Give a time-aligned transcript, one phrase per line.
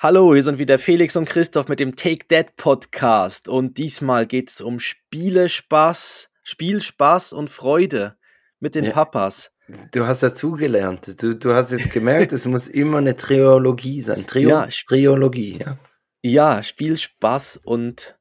[0.00, 4.48] Hallo, hier sind wieder Felix und Christoph mit dem Take That Podcast und diesmal geht
[4.48, 8.16] es um Spielespaß, Spielspaß und Freude
[8.60, 8.92] mit den Ja.
[8.92, 9.50] Papas.
[9.92, 11.20] Du hast dazugelernt.
[11.20, 14.24] Du, du hast jetzt gemerkt, es muss immer eine Triologie sein.
[14.24, 15.76] Trio, Ja, Triologie, ja.
[16.22, 18.16] Ja, Spielspaß und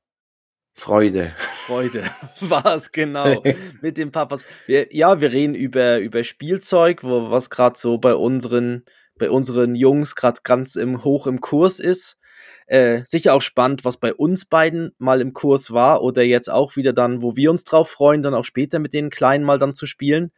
[0.74, 1.36] Freude.
[1.38, 2.04] Freude
[2.42, 3.44] war es genau
[3.82, 4.44] mit den Papas.
[4.66, 8.84] Wir, ja, wir reden über, über Spielzeug, wo, was gerade so bei unseren,
[9.18, 12.18] bei unseren Jungs gerade ganz im, hoch im Kurs ist.
[12.68, 16.76] Äh, sicher auch spannend, was bei uns beiden mal im Kurs war oder jetzt auch
[16.76, 19.74] wieder dann, wo wir uns drauf freuen, dann auch später mit den Kleinen mal dann
[19.74, 20.32] zu spielen.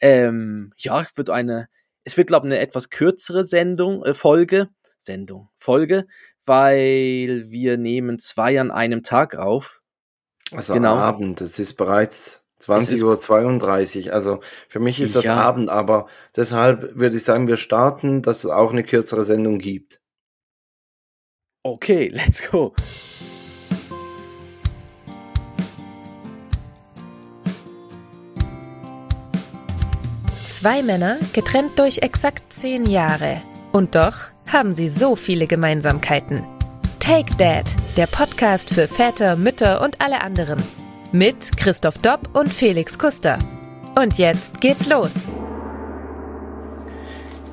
[0.00, 1.68] Ähm, ja, es wird eine,
[2.04, 6.06] es wird, glaube ich, eine etwas kürzere Sendung, äh, Folge, Sendung, Folge,
[6.44, 9.80] weil wir nehmen zwei an einem Tag auf.
[10.52, 10.94] Also Genau.
[10.96, 11.40] Abend.
[11.40, 14.12] Es ist bereits 20.32 Uhr.
[14.12, 15.36] Also für mich ist das Ja.
[15.36, 20.00] Abend, aber deshalb würde ich sagen, wir starten, dass es auch eine kürzere Sendung gibt.
[21.64, 22.74] Okay, let's go.
[30.44, 33.40] Zwei Männer, getrennt durch exakt zehn Jahre.
[33.72, 36.44] Und doch haben sie so viele Gemeinsamkeiten.
[37.00, 37.64] Take Dad,
[37.96, 40.62] der Podcast für Väter, Mütter und alle anderen.
[41.12, 43.38] Mit Christoph Dopp und Felix Kuster.
[43.94, 45.34] Und jetzt geht's los.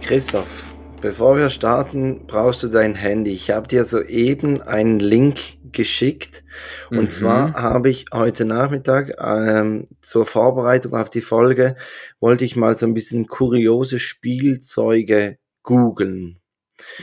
[0.01, 0.63] Christoph,
[1.01, 3.31] bevor wir starten, brauchst du dein Handy.
[3.31, 5.39] Ich habe dir soeben einen Link
[5.71, 6.43] geschickt.
[6.89, 7.09] Und Mhm.
[7.09, 11.75] zwar habe ich heute Nachmittag ähm, zur Vorbereitung auf die Folge,
[12.19, 16.39] wollte ich mal so ein bisschen kuriose Spielzeuge googeln.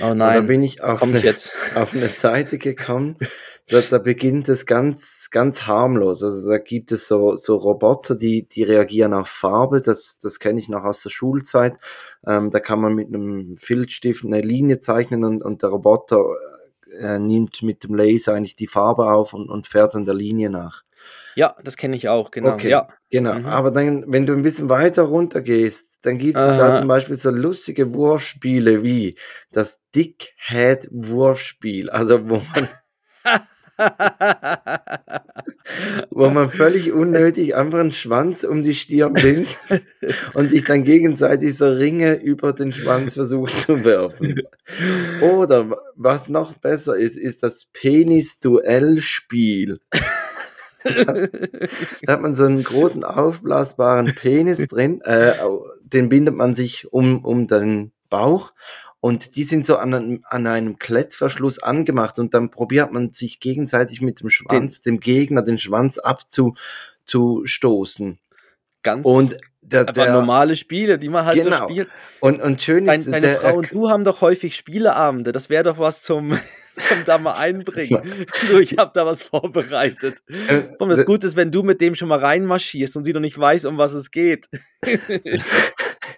[0.03, 1.53] Oh Und da nein, bin ich auf komm eine, ich jetzt.
[1.75, 3.17] auf eine Seite gekommen.
[3.69, 6.23] Da, da beginnt es ganz, ganz harmlos.
[6.23, 9.81] Also da gibt es so, so Roboter, die, die reagieren auf Farbe.
[9.81, 11.77] Das, das kenne ich noch aus der Schulzeit.
[12.25, 16.25] Ähm, da kann man mit einem Filzstift eine Linie zeichnen und, und der Roboter
[16.97, 20.49] äh, nimmt mit dem Laser eigentlich die Farbe auf und, und fährt dann der Linie
[20.51, 20.83] nach.
[21.35, 22.55] Ja, das kenne ich auch, genau.
[22.55, 22.87] Okay, Ja.
[23.11, 23.35] genau.
[23.35, 23.47] Mhm.
[23.47, 26.77] Aber dann, wenn du ein bisschen weiter runter gehst, dann gibt es da Aha.
[26.79, 29.19] zum Beispiel so lustige Wurfspiele wie
[29.53, 31.91] das Dickhead-Wurfspiel.
[31.91, 32.69] Also wo man,
[36.11, 39.57] wo man völlig unnötig einfach einen Schwanz um die Stirn bindet
[40.35, 44.43] und sich dann gegenseitig so Ringe über den Schwanz versucht zu werfen.
[45.21, 49.81] Oder was noch besser ist, ist das Penis-Duell-Spiel.
[50.85, 55.33] Da hat man so einen großen aufblasbaren Penis drin, äh,
[55.81, 58.53] den bindet man sich um, um den Bauch
[59.07, 63.41] und die sind so an, einem- an einem Klettverschluss angemacht und dann probiert man sich
[63.41, 68.19] gegenseitig mit dem Schwanz, dem Gegner, den Schwanz abzustoßen.
[68.83, 71.65] Ganz Und der, der, normale Spiele, die man halt so Genau.
[71.69, 71.89] spielt.
[72.21, 75.33] und, und schön ist, deine der, Frau und du haben doch häufig Spieleabende.
[75.33, 76.31] Das wäre doch was zum,
[76.77, 78.01] zum da mal einbringen.
[78.49, 80.19] du, ich habe da was vorbereitet.
[80.49, 83.21] äh, Und das Gute ist, wenn du mit dem schon mal reinmarschierst und sie noch
[83.21, 84.47] nicht weiß, um was es geht.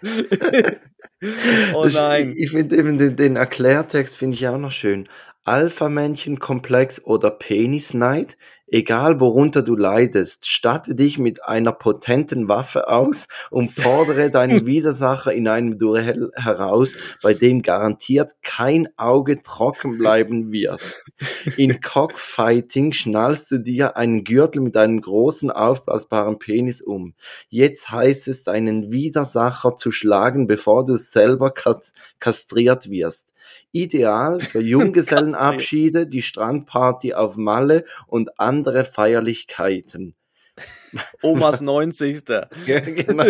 [1.73, 2.33] oh nein.
[2.35, 5.07] Ich, ich finde eben den, den Erklärtext finde ich auch noch schön.
[5.43, 8.37] Alpha-Männchen-Komplex oder Penisneid,
[8.71, 15.33] egal worunter du leidest, statte dich mit einer potenten Waffe aus und fordere deinen Widersacher
[15.33, 20.81] in einem Duell heraus, bei dem garantiert kein Auge trocken bleiben wird.
[21.57, 27.13] In Cockfighting schnallst du dir einen Gürtel mit einem großen aufblasbaren Penis um.
[27.49, 31.53] Jetzt heißt es, deinen Widersacher zu schlagen, bevor du selber
[32.19, 33.27] kastriert wirst.
[33.71, 40.15] Ideal für Junggesellenabschiede, die Strandparty auf Malle und andere Feierlichkeiten.
[41.21, 42.23] Omas 90.
[42.65, 43.25] Ja, genau.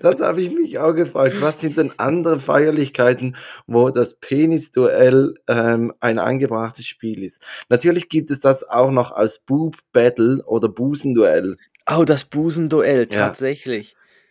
[0.00, 1.40] Das habe ich mich auch gefragt.
[1.40, 7.44] Was sind denn andere Feierlichkeiten, wo das Penisduell ähm, ein angebrachtes Spiel ist?
[7.68, 11.56] Natürlich gibt es das auch noch als Boob Battle oder Busenduell.
[11.90, 13.28] Oh, das Busenduell, Ja.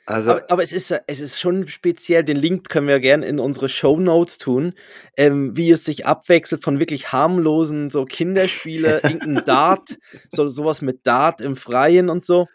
[0.10, 3.26] Also Aber, aber es, ist, äh, es ist schon speziell, den Link können wir gerne
[3.26, 4.72] in unsere Show Notes tun,
[5.18, 9.98] ähm, wie es sich abwechselt von wirklich harmlosen so Kinderspiele, irgendein Dart,
[10.32, 12.48] so, sowas mit Dart im Freien und so.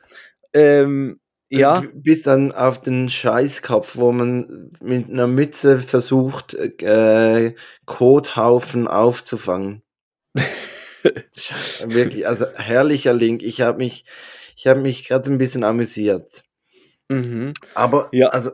[0.55, 7.55] Ähm, ja, bis dann auf den Scheißkopf, wo man mit einer Mütze versucht, äh,
[7.85, 9.83] Kothaufen aufzufangen.
[11.85, 13.43] Wirklich, also herrlicher Link.
[13.43, 14.07] Ich habe mich,
[14.57, 16.45] ich habe mich gerade ein bisschen amüsiert.
[17.13, 17.53] Mhm.
[17.75, 18.29] Aber Ja.
[18.29, 18.51] also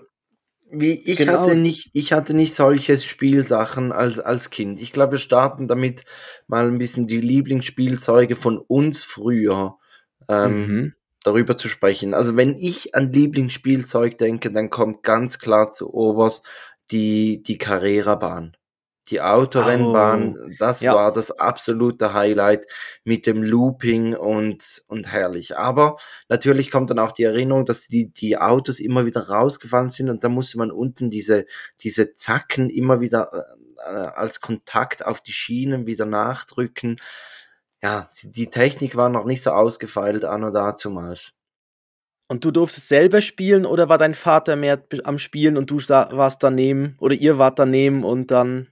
[0.70, 1.40] wie ich Genau.
[1.40, 4.78] hatte nicht, ich hatte nicht solche Spielsachen als als Kind.
[4.80, 6.04] Ich glaube, wir starten damit
[6.46, 9.78] mal ein bisschen die Lieblingsspielzeuge von uns früher
[10.28, 10.94] ähm, Mhm.
[11.24, 12.12] darüber zu sprechen.
[12.14, 16.46] Also wenn ich an Lieblingsspielzeug denke, dann kommt ganz klar zu Oberst
[16.90, 18.56] die die Carrera-Bahn.
[19.10, 20.94] Die Autorennbahn, oh, das ja.
[20.94, 22.66] war das absolute Highlight
[23.04, 25.56] mit dem Looping und, und herrlich.
[25.56, 25.96] Aber
[26.28, 30.24] natürlich kommt dann auch die Erinnerung, dass die, die Autos immer wieder rausgefallen sind und
[30.24, 31.46] da musste man unten diese,
[31.80, 36.96] diese Zacken immer wieder äh, als Kontakt auf die Schienen wieder nachdrücken.
[37.82, 41.32] Ja, die Technik war noch nicht so ausgefeilt an und dazumals.
[42.30, 46.42] Und du durftest selber spielen oder war dein Vater mehr am Spielen und du warst
[46.42, 48.68] daneben oder ihr wart daneben und dann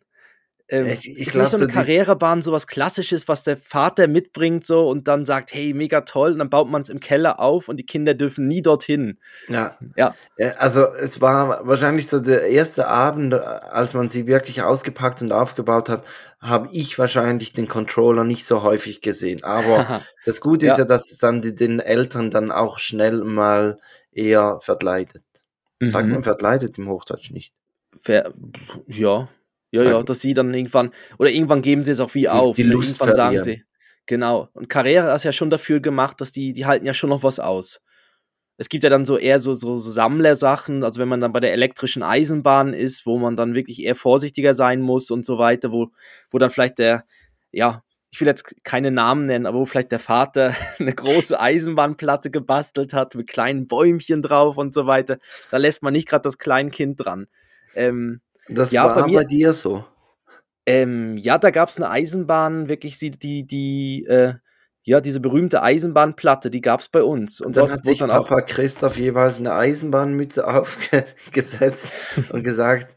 [0.69, 4.67] ähm, ich, ich ist nicht so eine Karrierebahn so was Klassisches, was der Vater mitbringt
[4.67, 7.69] so und dann sagt, hey, mega toll und dann baut man es im Keller auf
[7.69, 9.19] und die Kinder dürfen nie dorthin.
[9.49, 9.77] Ja.
[9.97, 10.15] ja.
[10.59, 15.89] Also es war wahrscheinlich so der erste Abend, als man sie wirklich ausgepackt und aufgebaut
[15.89, 16.05] hat,
[16.41, 19.45] habe ich wahrscheinlich den Controller nicht so häufig gesehen.
[19.45, 20.73] Aber das Gute ja.
[20.73, 23.79] ist ja, dass es dann die, den Eltern dann auch schnell mal
[24.11, 25.23] eher verkleidet.
[25.79, 25.91] Mhm.
[25.93, 27.53] Sagt man verkleidet im Hochdeutsch nicht.
[28.01, 28.33] Ver
[28.89, 29.29] ja,
[29.71, 32.57] ja, ja, dass sie dann irgendwann, oder irgendwann geben sie es auch wie auf.
[32.57, 32.73] Die ne?
[32.73, 33.63] Lust irgendwann sagen sie.
[34.07, 34.49] Genau.
[34.53, 37.41] Und Carrera ist ja schon dafür gemacht, dass die, die halten ja schon noch was
[37.41, 37.81] aus.
[38.59, 41.41] Es gibt ja dann so eher so, so, so Sammlersachen, also wenn man dann bei
[41.41, 45.73] der elektrischen Eisenbahn ist, wo man dann wirklich eher vorsichtiger sein muss und so weiter,
[45.73, 45.89] wo,
[46.31, 47.05] wo dann vielleicht der,
[47.53, 52.31] ja, ich will jetzt keine Namen nennen, aber wo vielleicht der Vater eine große Eisenbahnplatte
[52.31, 55.19] gebastelt hat mit kleinen Bäumchen drauf und so weiter,
[55.51, 57.27] da lässt man nicht gerade das Kleinkind dran.
[57.75, 59.85] Ähm, das ja, war bei, mir, bei dir so.
[60.67, 64.35] Ähm, ja, da gab es eine Eisenbahn, wirklich die, die, die äh,
[64.87, 67.41] ja, diese berühmte Eisenbahnplatte, die gab es bei uns.
[67.41, 71.93] Und, und dann hat sich dann Papa auch Christoph jeweils eine Eisenbahnmütze aufgesetzt
[72.31, 72.97] und gesagt,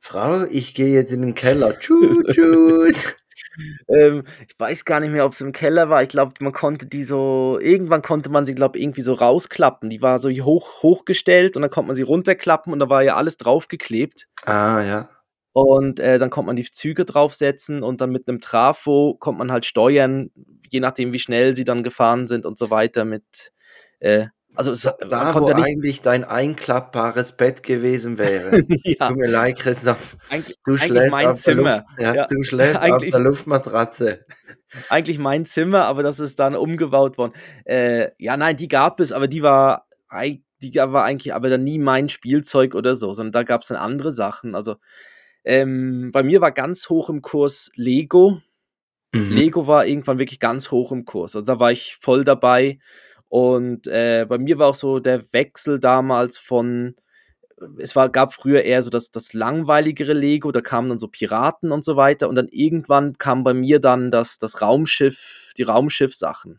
[0.00, 1.78] Frau, ich gehe jetzt in den Keller.
[1.78, 3.16] Tschut, tschut.
[3.88, 6.02] ähm, ich weiß gar nicht mehr, ob es im Keller war.
[6.02, 9.90] Ich glaube, man konnte die so, irgendwann konnte man sie, glaube ich, irgendwie so rausklappen.
[9.90, 13.16] Die war so hoch, hochgestellt und dann konnte man sie runterklappen und da war ja
[13.16, 14.26] alles draufgeklebt.
[14.44, 15.08] Ah, ja.
[15.52, 19.50] Und äh, dann konnte man die Züge draufsetzen und dann mit einem Trafo konnte man
[19.50, 20.30] halt steuern,
[20.70, 23.52] je nachdem, wie schnell sie dann gefahren sind und so weiter mit
[23.98, 28.62] äh, also es, da, wo nicht eigentlich dein einklappbares Bett gewesen wäre.
[28.84, 29.08] ja.
[29.08, 30.16] Tut mir leid, Christoph.
[30.28, 31.62] Eig du schläfst, mein auf, Zimmer.
[31.62, 32.26] Der Luft, ja, ja.
[32.26, 34.26] Du schläfst auf der Luftmatratze.
[34.88, 37.32] Eigentlich mein Zimmer, aber das ist dann umgebaut worden.
[37.64, 39.86] Äh, ja, nein, die gab es, aber die war,
[40.62, 43.78] die war eigentlich aber dann nie mein Spielzeug oder so, sondern da gab es dann
[43.78, 44.54] andere Sachen.
[44.54, 44.76] Also
[45.44, 48.40] ähm, bei mir war ganz hoch im Kurs Lego.
[49.12, 49.32] Mhm.
[49.32, 51.34] Lego war irgendwann wirklich ganz hoch im Kurs.
[51.34, 52.78] Also da war ich voll dabei.
[53.30, 56.96] Und äh, bei mir war auch so der Wechsel damals von,
[57.78, 61.70] es war, gab früher eher so das, das langweiligere Lego, da kamen dann so Piraten
[61.70, 62.28] und so weiter.
[62.28, 66.58] Und dann irgendwann kam bei mir dann das, das Raumschiff, die Raumschiff-Sachen.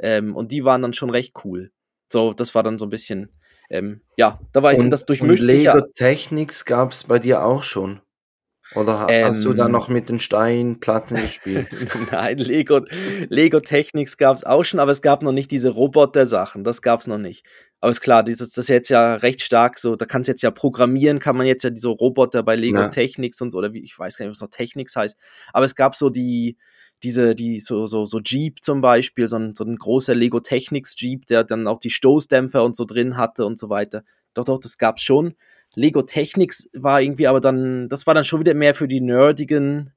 [0.00, 1.70] Ähm, und die waren dann schon recht cool.
[2.12, 3.30] So, das war dann so ein bisschen,
[3.70, 7.44] ähm, ja, da war ich, und, das durchmischt und Lego Technics gab es bei dir
[7.44, 8.00] auch schon.
[8.74, 9.72] Oder ähm, hast du da ähm.
[9.72, 11.68] noch mit den Steinplatten gespielt?
[12.10, 12.80] Nein, Lego,
[13.28, 16.64] Lego Technics gab es auch schon, aber es gab noch nicht diese Roboter-Sachen.
[16.64, 17.44] Das gab es noch nicht.
[17.80, 19.96] Aber ist klar, das, das ist jetzt ja recht stark so.
[19.96, 22.88] Da kannst du jetzt ja programmieren, kann man jetzt ja diese Roboter bei Lego ja.
[22.88, 25.16] Technics und so, oder wie, ich weiß gar nicht, was noch Technics heißt.
[25.52, 26.56] Aber es gab so die,
[27.02, 30.94] diese, die, so, so, so Jeep zum Beispiel, so ein, so ein großer Lego Technics
[30.96, 34.02] Jeep, der dann auch die Stoßdämpfer und so drin hatte und so weiter.
[34.32, 35.34] Doch, doch, das gab's schon.
[35.74, 39.92] Lego Technics war irgendwie aber dann, das war dann schon wieder mehr für die nerdigen,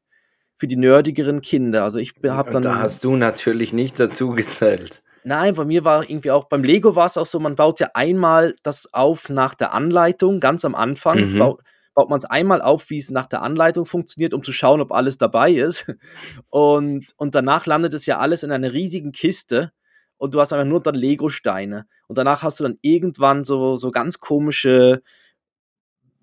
[0.56, 1.83] für die nerdigeren Kinder.
[1.83, 2.63] Also ich habe dann.
[2.63, 5.03] Da hast du natürlich nicht dazu gezählt.
[5.24, 7.89] Nein, bei mir war irgendwie auch, beim Lego war es auch so, man baut ja
[7.93, 11.34] einmal das auf nach der Anleitung, ganz am Anfang.
[11.34, 11.39] Mhm.
[11.39, 11.62] Baut,
[11.93, 14.91] baut man es einmal auf, wie es nach der Anleitung funktioniert, um zu schauen, ob
[14.91, 15.91] alles dabei ist.
[16.50, 19.72] Und, und danach landet es ja alles in einer riesigen Kiste
[20.17, 21.86] und du hast einfach nur dann Lego-Steine.
[22.07, 25.01] Und danach hast du dann irgendwann so, so ganz komische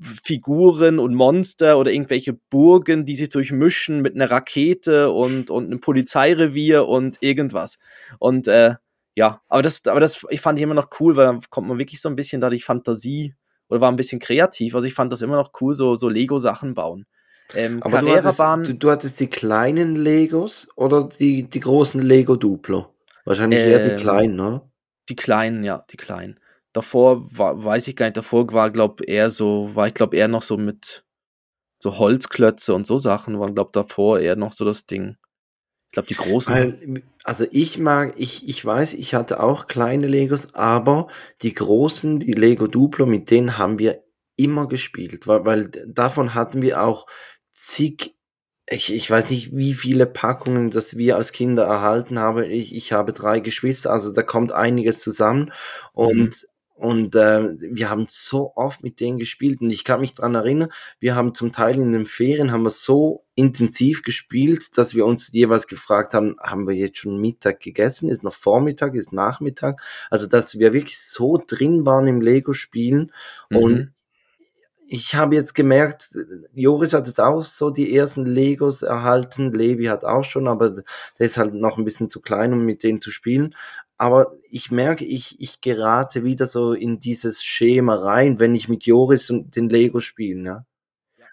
[0.01, 5.81] Figuren und Monster oder irgendwelche Burgen, die sich durchmischen mit einer Rakete und, und einem
[5.81, 7.79] Polizeirevier und irgendwas.
[8.19, 8.75] Und äh,
[9.15, 11.79] ja, aber das, aber das ich fand ich immer noch cool, weil da kommt man
[11.79, 13.35] wirklich so ein bisschen dadurch Fantasie
[13.69, 14.75] oder war ein bisschen kreativ.
[14.75, 17.07] Also ich fand das immer noch cool, so, so Lego-Sachen bauen.
[17.55, 22.37] Ähm, aber du hattest, du, du hattest, die kleinen Legos oder die, die großen Lego
[22.37, 22.95] Duplo?
[23.25, 24.71] Wahrscheinlich ähm, eher die ähm, kleinen, oder?
[25.09, 26.41] Die kleinen, ja, die kleinen.
[26.75, 30.29] Davor war, weiß ich gar nicht, davor war, glaube eher so, war ich glaube eher
[30.29, 31.05] noch so mit
[31.83, 35.17] so Holzklötze und so Sachen, waren, glaube davor eher noch so das Ding.
[35.87, 36.53] Ich glaube, die großen.
[36.53, 41.07] Weil, also ich mag, ich, ich weiß, ich hatte auch kleine Legos, aber
[41.43, 44.03] die großen, die Lego Duplo, mit denen haben wir
[44.35, 47.07] immer gespielt, weil, weil davon hatten wir auch
[47.53, 48.15] zig
[48.69, 52.45] ich, ich weiß nicht, wie viele Packungen das wir als Kinder erhalten haben.
[52.45, 55.53] Ich, ich habe drei Geschwister, also da kommt einiges zusammen.
[55.93, 56.33] Und mhm.
[56.75, 60.73] Und äh, wir haben so oft mit denen gespielt und ich kann mich dran erinnern,
[60.99, 65.33] wir haben zum Teil in den Ferien haben wir so intensiv gespielt, dass wir uns
[65.33, 70.27] jeweils gefragt haben, haben wir jetzt schon Mittag gegessen, ist noch Vormittag, ist Nachmittag, also
[70.27, 73.13] dass wir wirklich so drin waren im Lego-Spielen
[73.51, 73.57] mhm.
[73.57, 73.91] und
[74.87, 76.11] ich habe jetzt gemerkt,
[76.53, 80.85] Joris hat jetzt auch so die ersten Legos erhalten, Levi hat auch schon, aber der
[81.27, 83.55] ist halt noch ein bisschen zu klein, um mit denen zu spielen
[83.97, 88.85] aber ich merke, ich, ich gerate wieder so in dieses Schema rein, wenn ich mit
[88.87, 90.43] Joris und den Lego spiele.
[90.43, 90.67] Ja?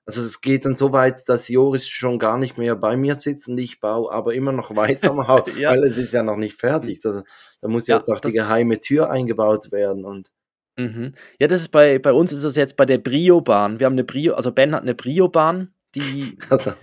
[0.05, 3.47] Also es geht dann so weit, dass Joris schon gar nicht mehr bei mir sitzt
[3.47, 5.15] und ich baue aber immer noch weiter,
[5.57, 5.71] ja.
[5.71, 6.99] weil es ist ja noch nicht fertig.
[7.05, 7.23] Also,
[7.61, 10.31] da muss ja, jetzt auch die geheime Tür eingebaut werden und
[10.77, 11.13] mhm.
[11.39, 13.79] Ja, das ist bei, bei uns ist das jetzt bei der Brio-Bahn.
[13.79, 16.74] Wir haben eine Brio, also Ben hat eine Brio-Bahn die also,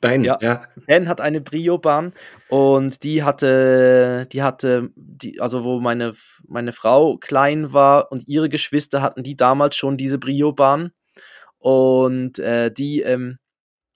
[0.00, 0.64] Ben, ja, ja.
[0.86, 2.12] Ben hat eine Brio-Bahn
[2.48, 6.14] und die hatte, die hatte, die, also wo meine,
[6.46, 10.92] meine Frau klein war und ihre Geschwister hatten die damals schon diese Brio-Bahn.
[11.58, 13.38] Und äh, die, ähm,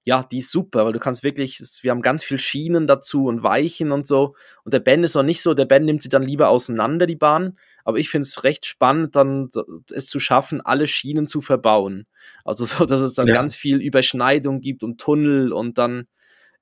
[0.06, 3.42] ja, die ist super, weil du kannst wirklich, wir haben ganz viel Schienen dazu und
[3.42, 4.34] Weichen und so.
[4.62, 7.16] Und der Ben ist noch nicht so, der Ben nimmt sie dann lieber auseinander, die
[7.16, 7.56] Bahn.
[7.84, 9.48] Aber ich finde es recht spannend, dann
[9.90, 12.06] es zu schaffen, alle Schienen zu verbauen.
[12.44, 13.34] Also so, dass es dann ja.
[13.34, 16.06] ganz viel Überschneidung gibt und Tunnel und dann,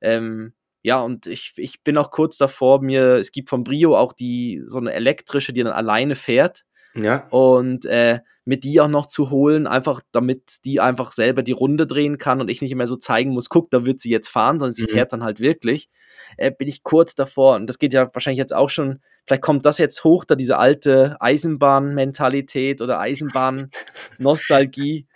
[0.01, 4.13] ähm, ja, und ich, ich bin auch kurz davor, mir, es gibt vom Brio auch
[4.13, 6.65] die, so eine elektrische, die dann alleine fährt.
[6.95, 7.27] Ja.
[7.31, 11.87] Und äh, mit die auch noch zu holen, einfach damit die einfach selber die Runde
[11.87, 14.59] drehen kann und ich nicht mehr so zeigen muss, guck, da wird sie jetzt fahren,
[14.59, 14.89] sondern sie mhm.
[14.89, 15.89] fährt dann halt wirklich.
[16.37, 19.65] Äh, bin ich kurz davor und das geht ja wahrscheinlich jetzt auch schon, vielleicht kommt
[19.65, 25.07] das jetzt hoch, da diese alte Eisenbahn-Mentalität oder Eisenbahn-Nostalgie.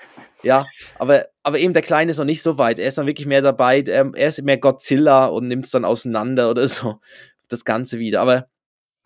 [0.42, 0.64] ja,
[0.98, 2.78] aber, aber eben der Kleine ist noch nicht so weit.
[2.78, 5.84] Er ist dann wirklich mehr dabei, er, er ist mehr Godzilla und nimmt es dann
[5.84, 7.00] auseinander oder so.
[7.48, 8.22] Das Ganze wieder.
[8.22, 8.48] Aber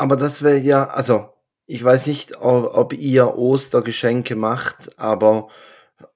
[0.01, 1.29] aber das wäre ja, also
[1.71, 5.49] ich weiß nicht, ob ihr Ostergeschenke macht, aber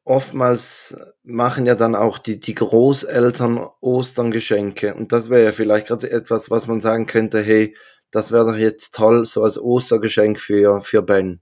[0.02, 4.94] oftmals machen ja dann auch die, die Großeltern Osterngeschenke.
[4.94, 7.76] Und das wäre ja vielleicht gerade etwas, was man sagen könnte, hey,
[8.10, 11.40] das wäre doch jetzt toll, so als Ostergeschenk für, für Ben.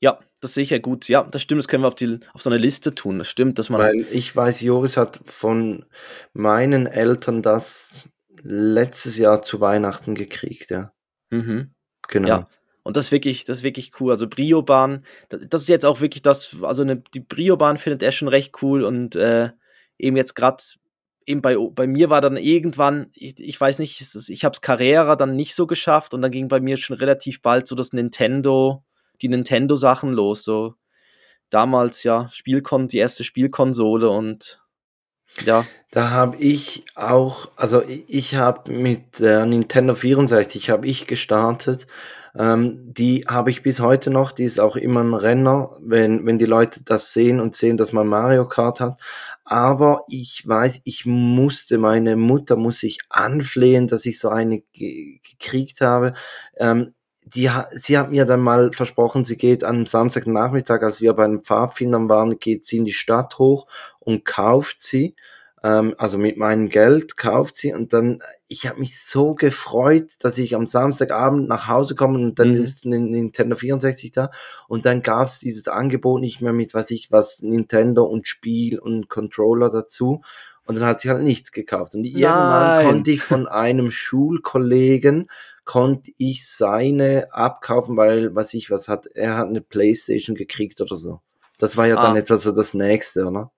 [0.00, 1.06] Ja, das ist sicher gut.
[1.06, 3.18] Ja, das stimmt, das können wir auf, die, auf so eine Liste tun.
[3.18, 3.82] Das stimmt, dass man.
[3.82, 5.84] Weil ich weiß, Joris hat von
[6.32, 8.08] meinen Eltern das
[8.42, 10.94] letztes Jahr zu Weihnachten gekriegt, ja.
[11.28, 11.74] Mhm.
[12.08, 12.28] Genau.
[12.28, 12.48] Ja,
[12.86, 14.12] und das ist wirklich, das ist wirklich cool.
[14.12, 18.28] Also Brio-Bahn, das ist jetzt auch wirklich das, also eine, die Brio-Bahn findet er schon
[18.28, 19.50] recht cool und äh,
[19.98, 20.62] eben jetzt gerade,
[21.26, 25.16] eben bei, bei mir war dann irgendwann, ich, ich weiß nicht, ich habe es Carrera
[25.16, 28.84] dann nicht so geschafft und dann ging bei mir schon relativ bald so das Nintendo,
[29.20, 30.44] die Nintendo-Sachen los.
[30.44, 30.76] So
[31.50, 34.62] damals ja Spielkon, die erste Spielkonsole und
[35.44, 35.66] ja.
[35.90, 41.86] Da habe ich auch, also ich habe mit der Nintendo 64 habe ich gestartet
[42.38, 46.38] ähm, die habe ich bis heute noch, die ist auch immer ein Renner, wenn, wenn
[46.38, 49.00] die Leute das sehen und sehen, dass man Mario Kart hat.
[49.44, 55.80] Aber ich weiß, ich musste, meine Mutter muss sich anflehen, dass ich so eine gekriegt
[55.80, 56.14] habe.
[56.58, 56.92] Ähm,
[57.26, 61.42] die, sie hat mir dann mal versprochen, sie geht am Samstagnachmittag, als wir bei den
[61.42, 63.66] Pfadfindern waren, geht sie in die Stadt hoch
[63.98, 65.14] und kauft sie
[65.66, 67.72] ähm, also mit meinem Geld kauft sie.
[67.72, 72.38] Und dann, ich habe mich so gefreut, dass ich am Samstagabend nach Hause komme und
[72.38, 72.56] dann mhm.
[72.56, 74.30] ist ein Nintendo 64 da.
[74.68, 78.78] Und dann gab es dieses Angebot nicht mehr mit, was ich, was Nintendo und Spiel
[78.78, 80.22] und Controller dazu.
[80.66, 81.96] Und dann hat sie halt nichts gekauft.
[81.96, 85.28] Und irgendwann konnte ich von einem Schulkollegen
[85.66, 90.96] konnte ich seine abkaufen, weil was ich was hat, er hat eine Playstation gekriegt oder
[90.96, 91.20] so.
[91.58, 92.18] Das war ja dann ah.
[92.18, 93.52] etwas so das nächste, oder?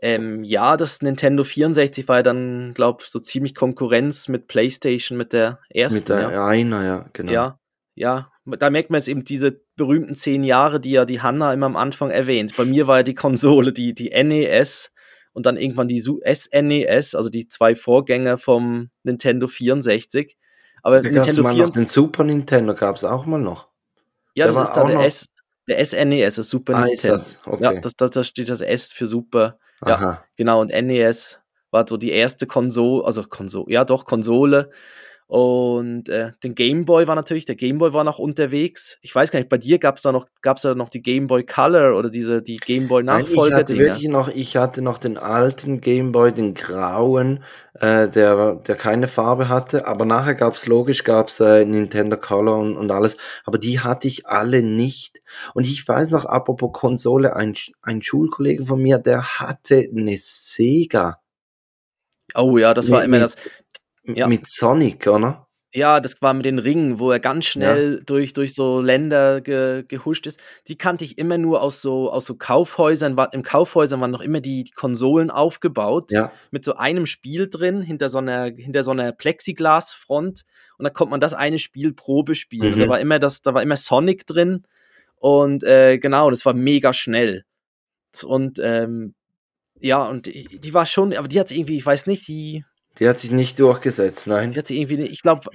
[0.00, 5.16] Ähm, ja, das Nintendo 64 war ja dann, glaube ich, so ziemlich Konkurrenz mit PlayStation,
[5.16, 6.00] mit der ersten.
[6.00, 6.46] Mit der ja.
[6.46, 7.32] einer, ja, genau.
[7.32, 7.60] Ja,
[7.94, 8.28] ja.
[8.44, 11.76] Da merkt man jetzt eben diese berühmten zehn Jahre, die ja die Hanna immer am
[11.76, 12.56] Anfang erwähnt.
[12.56, 14.90] Bei mir war ja die Konsole, die, die NES
[15.32, 20.36] und dann irgendwann die SNES, e also die zwei Vorgänger vom Nintendo 64.
[20.82, 23.68] Aber da Nintendo mal noch den Super Nintendo gab es auch mal noch.
[24.34, 25.26] Ja, der das ist da der, S,
[25.68, 27.14] der SNES, das Super ah, Nintendo.
[27.14, 27.46] Ist das?
[27.46, 27.64] Okay.
[27.64, 29.58] Ja, das, das, das steht das S für Super.
[29.86, 30.24] Ja, Aha.
[30.36, 30.60] genau.
[30.60, 34.70] Und NES war so die erste Konsole, also Konsole, ja doch, Konsole.
[35.26, 38.98] Und äh, den Game Boy war natürlich, der Game Boy war noch unterwegs.
[39.00, 41.26] Ich weiß gar nicht, bei dir gab es da noch, gab's da noch die Game
[41.26, 43.54] Boy Color oder diese, die Game Boy Nachfolger.
[43.56, 47.42] Ich hatte wirklich noch, ich hatte noch den alten Game Boy, den grauen,
[47.80, 49.86] äh, der, der keine Farbe hatte.
[49.86, 53.16] Aber nachher gab es logisch, gab es äh, Nintendo Color und, und alles.
[53.44, 55.22] Aber die hatte ich alle nicht.
[55.54, 61.20] Und ich weiß noch, apropos Konsole, ein, ein Schulkollege von mir, der hatte eine Sega.
[62.34, 63.36] Oh ja, das war immer das,
[64.04, 64.26] ja.
[64.26, 65.46] mit Sonic, oder?
[65.74, 68.00] Ja, das war mit den Ringen, wo er ganz schnell ja.
[68.04, 70.38] durch, durch so Länder ge, gehuscht ist.
[70.68, 73.16] Die kannte ich immer nur aus so, aus so Kaufhäusern.
[73.16, 76.12] War, Im Kaufhäusern waren noch immer die, Konsolen aufgebaut.
[76.12, 76.30] Ja.
[76.50, 80.42] Mit so einem Spiel drin, hinter so einer, hinter so einer Plexiglasfront.
[80.76, 82.74] Und da konnte man das eine Spiel Probe spielen.
[82.74, 82.80] Mhm.
[82.80, 84.64] da war immer das, da war immer Sonic drin.
[85.16, 87.44] Und äh, genau, das war mega schnell.
[88.24, 89.14] Und ähm,
[89.80, 92.62] ja, und die, die war schon, aber die hat irgendwie, ich weiß nicht, die
[92.98, 94.50] die hat sich nicht durchgesetzt, nein.
[94.50, 95.48] Die hat sich irgendwie, ich glaube,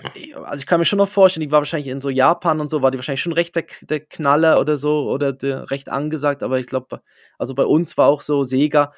[0.44, 2.82] also ich kann mir schon noch vorstellen, die war wahrscheinlich in so Japan und so,
[2.82, 6.60] war die wahrscheinlich schon recht der, der Knaller oder so oder der, recht angesagt, aber
[6.60, 7.02] ich glaube,
[7.38, 8.92] also bei uns war auch so Sega,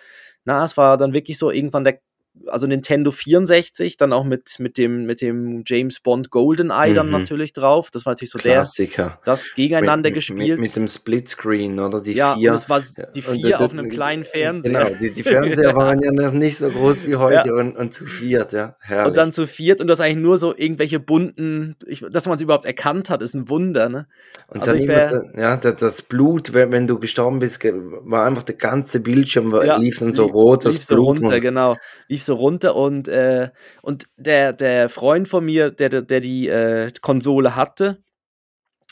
[0.46, 2.00] na, es war dann wirklich so irgendwann der
[2.48, 6.96] also Nintendo 64, dann auch mit, mit, dem, mit dem James Bond GoldenEye mhm.
[6.96, 7.90] dann natürlich drauf.
[7.92, 9.04] Das war natürlich so Klassiker.
[9.04, 10.60] der, das gegeneinander mit, gespielt.
[10.60, 12.02] Mit, mit, dem Splitscreen, oder?
[12.02, 12.52] Die ja, vier.
[12.52, 12.82] das war
[13.14, 14.86] die vier und, auf einem kleinen Fernseher.
[14.86, 17.54] Genau, die, die Fernseher waren ja noch nicht so groß wie heute ja.
[17.54, 18.76] und, und zu viert, ja.
[18.80, 19.08] Herrlich.
[19.08, 22.42] Und dann zu viert und das eigentlich nur so irgendwelche bunten, ich, dass man es
[22.42, 24.08] überhaupt erkannt hat, ist ein Wunder, ne?
[24.48, 28.56] Und also dann immer, ja, das Blut, wenn, wenn du gestorben bist, war einfach der
[28.56, 31.18] ganze Bildschirm, ja, lief dann so rot, das lief Blut.
[31.18, 31.76] so runter, genau.
[32.08, 33.50] Lief so runter und äh,
[33.82, 38.02] und der, der Freund von mir, der, der die äh, Konsole hatte,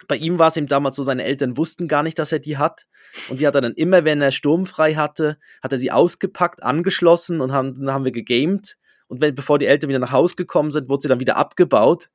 [0.07, 2.57] bei ihm war es eben damals so, seine Eltern wussten gar nicht, dass er die
[2.57, 2.85] hat.
[3.29, 7.41] Und die hat er dann immer, wenn er sturmfrei hatte, hat er sie ausgepackt, angeschlossen
[7.41, 8.77] und haben, dann haben wir gegamed.
[9.07, 12.09] Und wenn, bevor die Eltern wieder nach Hause gekommen sind, wurde sie dann wieder abgebaut.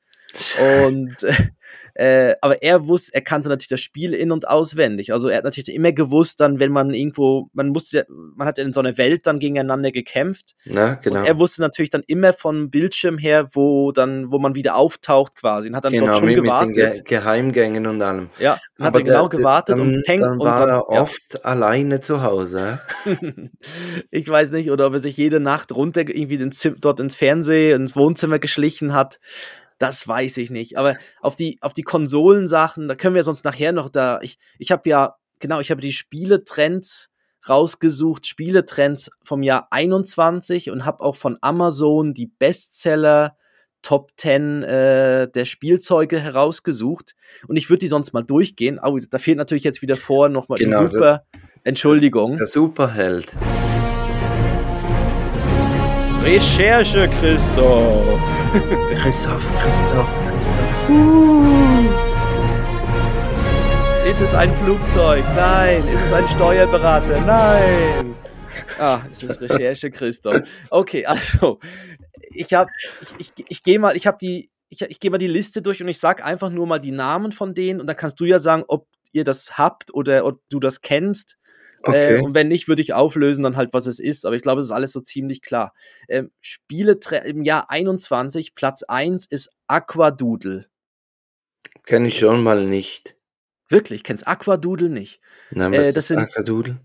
[0.84, 1.16] Und
[1.94, 5.12] äh, aber er wusste, er kannte natürlich das Spiel in- und auswendig.
[5.12, 8.72] Also er hat natürlich immer gewusst, dann, wenn man irgendwo, man musste, man hat in
[8.72, 10.54] so einer Welt dann gegeneinander gekämpft.
[10.64, 11.20] Ja, genau.
[11.20, 15.36] Und er wusste natürlich dann immer vom Bildschirm her, wo dann, wo man wieder auftaucht
[15.36, 15.68] quasi.
[15.68, 16.68] Und hat dann genau, dort schon mit, gewartet.
[16.68, 18.30] Mit den Ge Geheimgängen und allem.
[18.38, 21.34] Ja, aber hat er genau gewartet dann, und peng dann war und dann, er oft
[21.34, 21.40] ja.
[21.40, 22.80] alleine zu Hause.
[24.10, 27.82] ich weiß nicht, oder ob er sich jede Nacht runter irgendwie ins, dort ins Fernsehen,
[27.82, 29.18] ins Wohnzimmer geschlichen hat.
[29.82, 30.78] Das weiß ich nicht.
[30.78, 34.20] Aber auf die, auf die Konsolensachen, da können wir sonst nachher noch da.
[34.22, 37.10] Ich, ich habe ja, genau, ich habe die Spieletrends
[37.48, 43.36] rausgesucht, Spieletrends vom Jahr 21 und habe auch von Amazon die Bestseller
[43.82, 47.16] Top 10 äh, der Spielzeuge herausgesucht.
[47.48, 48.78] Und ich würde die sonst mal durchgehen.
[48.80, 51.24] Oh, da fehlt natürlich jetzt wieder vor nochmal genau, die super.
[51.64, 52.36] Entschuldigung.
[52.36, 53.36] Der Superheld.
[56.24, 58.20] Recherche, Christoph.
[59.02, 60.88] Christoph, Christoph, Christoph.
[60.88, 61.88] Uh.
[64.08, 65.24] Ist es ein Flugzeug?
[65.34, 65.88] Nein.
[65.88, 67.20] Ist es ein Steuerberater?
[67.22, 68.14] Nein.
[68.78, 70.42] Ah, es ist Recherche, Christoph.
[70.70, 71.58] Okay, also
[72.30, 72.70] ich habe,
[73.18, 75.82] ich, ich, ich gehe mal, ich habe die, ich, ich gehe mal die Liste durch
[75.82, 78.38] und ich sag einfach nur mal die Namen von denen und dann kannst du ja
[78.38, 81.36] sagen, ob ihr das habt oder ob du das kennst.
[81.84, 82.16] Okay.
[82.16, 84.24] Äh, und wenn nicht, würde ich auflösen, dann halt, was es ist.
[84.26, 85.72] Aber ich glaube, es ist alles so ziemlich klar.
[86.08, 90.66] Ähm, Spiele im Jahr 21, Platz 1 ist Aquadoodle.
[91.84, 93.16] Kenne ich schon mal nicht.
[93.68, 95.20] Wirklich, kennst Aquadoodle nicht?
[95.50, 96.78] Nein, was Äh, ist das sind- Aquadoodle?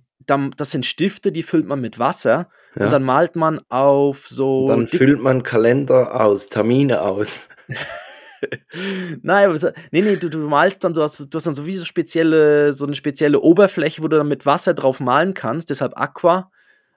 [0.58, 2.86] Das sind Stifte, die füllt man mit Wasser Ja.
[2.86, 4.68] und dann malt man auf so.
[4.68, 7.48] Dann füllt man Kalender aus, Termine aus.
[9.22, 11.78] Nein, das, nee, nee, du, du malst dann, du hast, du hast dann so wie
[11.78, 15.98] so spezielle, so eine spezielle Oberfläche, wo du dann mit Wasser drauf malen kannst, deshalb
[15.98, 16.52] Aqua.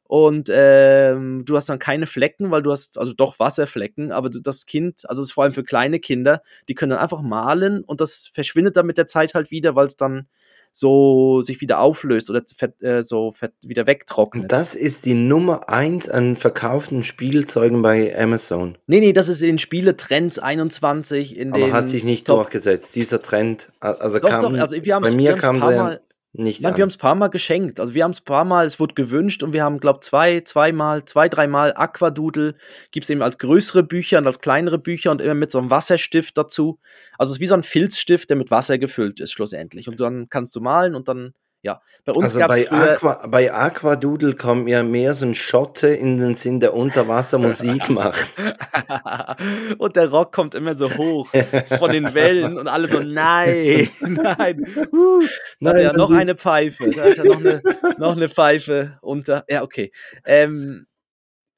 [0.05, 4.41] Und ähm, du hast dann keine Flecken, weil du hast, also doch Wasserflecken, aber du,
[4.41, 7.85] das Kind, also es ist vor allem für kleine Kinder, die können dann einfach malen
[7.85, 10.27] und das verschwindet dann mit der Zeit halt wieder, weil es dann
[10.73, 12.43] so sich wieder auflöst oder
[12.81, 14.51] äh, so wieder wegtrocknet.
[14.51, 18.79] Das ist die Nummer 1 an verkauften Spielzeugen bei Amazon.
[18.87, 22.95] nee, nee, das ist in Spieletrends 21 in Aber hat sich nicht Top durchgesetzt.
[22.95, 25.83] Dieser Trend, also Doch, kam, doch, also wir haben bei es mir kam paar der
[25.83, 26.01] Mal,
[26.33, 26.77] nicht nein, an.
[26.77, 27.81] wir haben es paar Mal geschenkt.
[27.81, 31.05] Also wir haben es paar Mal, es wurde gewünscht und wir haben, glaube zwei, zweimal,
[31.05, 32.55] zwei, dreimal Aquadoodle.
[32.93, 35.71] Gibt es eben als größere Bücher und als kleinere Bücher und immer mit so einem
[35.71, 36.79] Wasserstift dazu.
[37.19, 39.89] Also es ist wie so ein Filzstift, der mit Wasser gefüllt ist, schlussendlich.
[39.89, 41.81] Und dann kannst du malen und dann, ja.
[42.05, 42.69] Bei uns also gab es.
[42.71, 47.39] Aqua, bei Aquadoodle kommt mir mehr so ein Schotte in den Sinn, der unter Wasser
[47.39, 48.33] Musik macht.
[49.79, 51.29] und der Rock kommt immer so hoch
[51.79, 54.67] von den Wellen und alle so, nein, nein.
[54.93, 55.21] Uh,
[55.61, 56.91] da er ja Nein, noch ist- eine Pfeife.
[56.91, 57.63] Da ist ja noch eine,
[57.99, 59.45] noch eine Pfeife unter.
[59.49, 59.93] Ja, okay.
[60.25, 60.87] Ähm,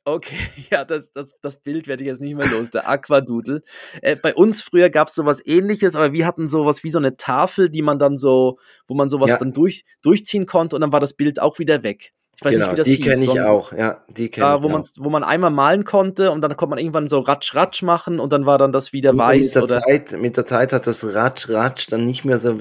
[0.04, 0.36] okay,
[0.70, 3.62] ja, das, das, das Bild werde ich jetzt nicht mehr los, der Aquadoodle.
[4.00, 7.16] Äh, bei uns früher gab es sowas ähnliches, aber wir hatten sowas wie so eine
[7.16, 9.36] Tafel, die man dann so, wo man sowas Ja.
[9.38, 12.12] dann durch, durchziehen konnte und dann war das Bild auch wieder weg.
[12.34, 13.04] Ich weiß genau, nicht, wie das die hieß.
[13.06, 13.72] kenne ich so ein- auch.
[13.72, 14.86] Ja, die kenne äh, ich wo, man, auch.
[14.98, 18.32] wo man einmal malen konnte und dann konnte man irgendwann so Ratsch Ratsch machen und
[18.32, 20.86] dann war dann das wieder Und weiß mit, der oder Zeit, mit der Zeit hat
[20.86, 22.56] das Ratsch Ratsch dann nicht mehr so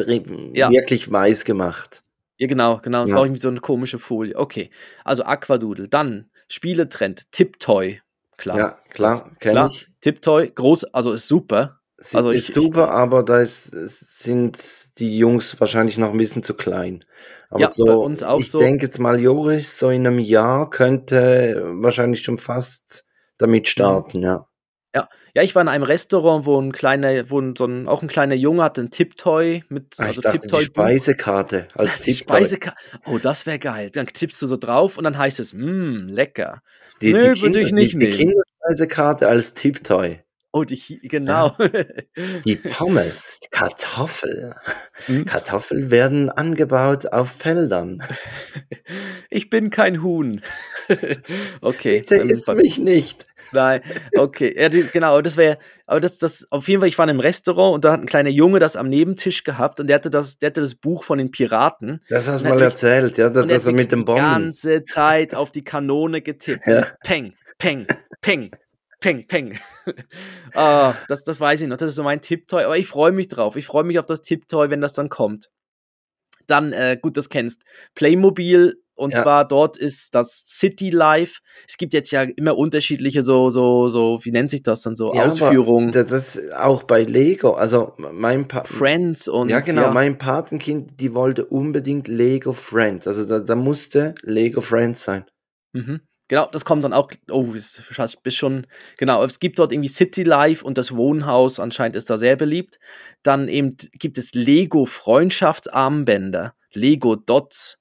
[0.54, 0.70] Ja.
[0.70, 2.04] wirklich weiß gemacht.
[2.38, 3.16] ja genau genau es Ja.
[3.16, 4.70] war irgendwie so eine komische Folie okay
[5.06, 8.02] also Aquadoodle dann Spieletrend Tiptoy
[8.38, 9.88] klar Ja, klar, kenne klar ich.
[10.02, 14.98] Tiptoy groß also ist super Sie Also ist ich, ich super, aber da ist, sind
[14.98, 17.06] die Jungs wahrscheinlich noch ein bisschen zu klein.
[17.52, 18.60] Aber ja, bei so, uns auch ich so.
[18.60, 23.06] denke jetzt mal, Joris, so in einem Jahr könnte wahrscheinlich schon fast
[23.38, 23.70] damit Mhm.
[23.72, 24.48] starten, ja.
[24.96, 28.02] Ja, ja, ich war in einem Restaurant, wo ein kleiner, wo ein, so ein, auch
[28.02, 30.66] ein kleiner Junge hatte ein Tipptoy mit, Ah, also die Tipptoy-Buch.
[30.84, 32.38] Speisekarte als Die Tipptoy.
[32.38, 32.78] Speisekarte.
[33.06, 33.90] Oh, das wäre geil.
[33.92, 36.62] Dann tippst du so drauf und dann heißt es, mmm, lecker.
[37.02, 38.14] Die, Nö, die, Kinder, ich die, nicht die nehmen.
[38.14, 40.20] Kinderspeisekarte als Tipptoy.
[40.54, 41.56] Oh, die, genau.
[42.46, 44.54] Die Pommes, die Kartoffel.
[45.06, 45.24] Hm?
[45.26, 48.04] Kartoffeln werden angebaut auf Feldern.
[49.30, 50.42] Ich bin kein Huhn.
[51.62, 52.00] okay.
[52.00, 53.28] Bitte isst ver- mich nicht.
[53.54, 53.82] Nein,
[54.18, 54.54] okay.
[54.60, 57.20] Ja, die, genau, das wäre, aber das, das, auf jeden Fall, ich war in einem
[57.22, 60.38] Restaurant und da hat ein kleiner Junge das am Nebentisch gehabt und der hatte das,
[60.38, 63.46] der hatte das Buch von den Piraten Das hast du mal er erzählt, ja, er
[63.46, 64.22] dass er mit dem die Bomben.
[64.22, 66.68] ganze Zeit auf die Kanone getippt.
[66.68, 66.88] Ja.
[67.04, 67.88] Peng, peng,
[68.22, 68.52] peng,
[69.02, 69.60] peng, peng.
[70.56, 73.28] ah, das, das weiß ich noch, das ist so mein Tipptoy, aber ich freue mich
[73.28, 73.58] drauf.
[73.58, 75.50] Ich freue mich auf das Tipptoy, wenn das dann kommt.
[76.48, 77.64] Dann, äh, gut, das kennst.
[77.96, 79.24] Playmobil, und Ja.
[79.24, 81.40] zwar dort ist das City Life.
[81.68, 85.12] Es gibt jetzt ja immer unterschiedliche so, so, so, wie nennt sich das dann so,
[85.16, 85.92] Ja, Ausführungen.
[85.92, 87.54] Das ist auch bei Lego.
[87.54, 93.08] Also mein pa Friends und ja genau, mein Patenkind, die wollte unbedingt Lego Friends.
[93.08, 95.26] Also da, da musste Lego Friends sein.
[95.74, 96.02] Mhm.
[96.32, 97.12] Genau, das kommt dann auch.
[97.30, 97.84] Oh, ist,
[98.24, 98.66] bist schon.
[98.98, 102.80] Genau, es gibt dort irgendwie City Life und das Wohnhaus anscheinend ist da sehr beliebt.
[103.22, 107.80] Dann eben gibt es Lego Freundschaftsarmbänder, Lego Dots.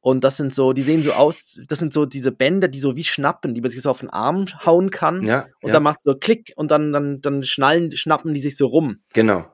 [0.00, 2.96] Und das sind so, die sehen so aus, das sind so diese Bänder, die so
[2.96, 5.24] wie schnappen, die man sich so auf den Arm hauen kann.
[5.24, 8.56] Ja, Und ja dann macht so Klick und dann, dann, dann schnallen, schnappen die sich
[8.56, 8.96] so rum.
[9.12, 9.44] genau.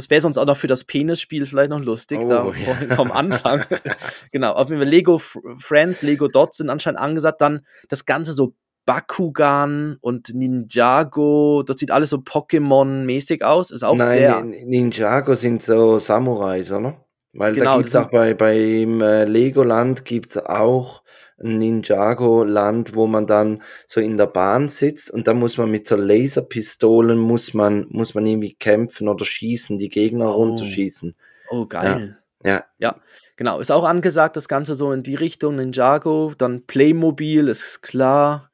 [0.00, 2.46] Das wäre sonst auch noch für das Penisspiel vielleicht noch lustig, Oh, da
[2.88, 2.94] ja.
[2.96, 3.62] vom Anfang.
[4.32, 5.18] genau, auf jeden Fall Lego
[5.58, 7.40] Friends, Lego Dots sind anscheinend angesagt.
[7.42, 8.54] Dann das Ganze so
[8.86, 13.70] Bakugan und Ninjago, das sieht alles so Pokémon-mäßig aus.
[13.70, 14.36] Ist auch sehr.
[14.40, 17.04] Nein, Nin- Ninjago sind so Samurais, oder?
[17.32, 21.02] Weil Genau, da gibt es auch bei, beim äh, Legoland gibt es auch
[21.40, 25.96] Ninjago-Land, wo man dann so in der Bahn sitzt und da muss man mit so
[25.96, 30.42] Laserpistolen muss man, muss man irgendwie kämpfen oder schießen, die Gegner Oh.
[30.44, 31.14] runterschießen.
[31.50, 32.16] Oh, geil.
[32.44, 32.96] Ja, Ja,
[33.36, 33.58] genau.
[33.60, 36.32] Ist auch angesagt, das Ganze so in die Richtung Ninjago.
[36.38, 38.50] Dann Playmobil, ist klar.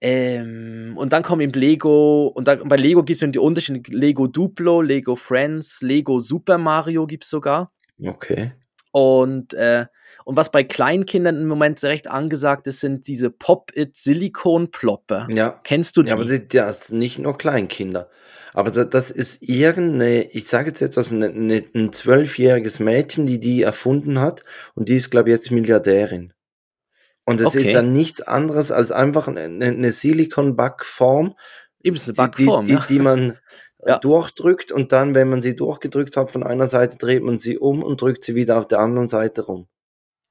[0.00, 2.28] Ähm, und dann kommt eben Lego.
[2.28, 7.06] Und dann, bei Lego gibt es die Unterschiede: Lego Duplo, Lego Friends, Lego Super Mario
[7.06, 7.70] gibt es sogar.
[8.04, 8.52] okay.
[8.92, 9.86] Und, äh,
[10.24, 15.26] und was bei Kleinkindern im Moment recht angesagt ist, sind diese Pop-It-Silikon-Plopper.
[15.30, 16.08] Ja, Kennst du die?
[16.08, 18.08] ja aber die- das sind nicht nur Kleinkinder.
[18.52, 23.38] Aber da, das ist irgendeine, ich sage jetzt etwas, eine, eine, ein zwölfjähriges Mädchen, die
[23.38, 26.32] die erfunden hat und die ist, glaube ich, jetzt Milliardärin.
[27.24, 27.60] Und es Okay.
[27.60, 31.36] ist ja nichts anderes als einfach eine, eine Silikon-Backform,
[31.82, 32.80] Eben ist eine die, Backform, die, ja.
[32.88, 33.34] die, die man äh,
[33.86, 33.98] Ja.
[33.98, 37.82] durchdrückt und dann, wenn man sie durchgedrückt hat von einer Seite, dreht man sie um
[37.82, 39.68] und drückt sie wieder auf der anderen Seite rum.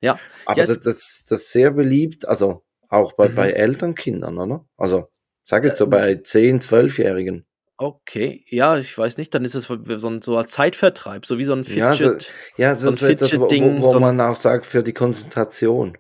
[0.02, 0.20] Ja.
[0.46, 3.36] Aber Ja, das, das, das ist sehr beliebt, also auch bei, Mhm.
[3.36, 4.66] bei Elternkindern, oder?
[4.78, 5.10] Also,
[5.44, 7.46] sag jetzt so Äh, bei 10-, 12-Jährigen.
[7.78, 11.46] Okay, ja, ich weiß nicht, dann ist es so ein, so ein Zeitvertreib, so wie
[11.46, 12.34] so ein Ja, so- Fidget.
[12.58, 14.94] Ja, so, so ein so etwas, wo, Fidget-Ding, wo, wo man auch sagt, für die
[14.94, 15.98] Konzentration.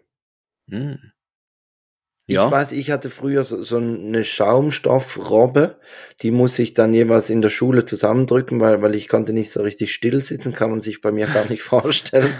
[0.69, 0.99] Hm.
[2.27, 2.51] Ich Ja.
[2.51, 5.79] weiß, ich hatte früher so, so eine Schaumstoffrobbe,
[6.21, 9.61] die muss ich dann jeweils in der Schule zusammendrücken, weil, weil ich konnte nicht so
[9.61, 12.33] richtig still sitzen, kann man sich bei mir gar nicht vorstellen.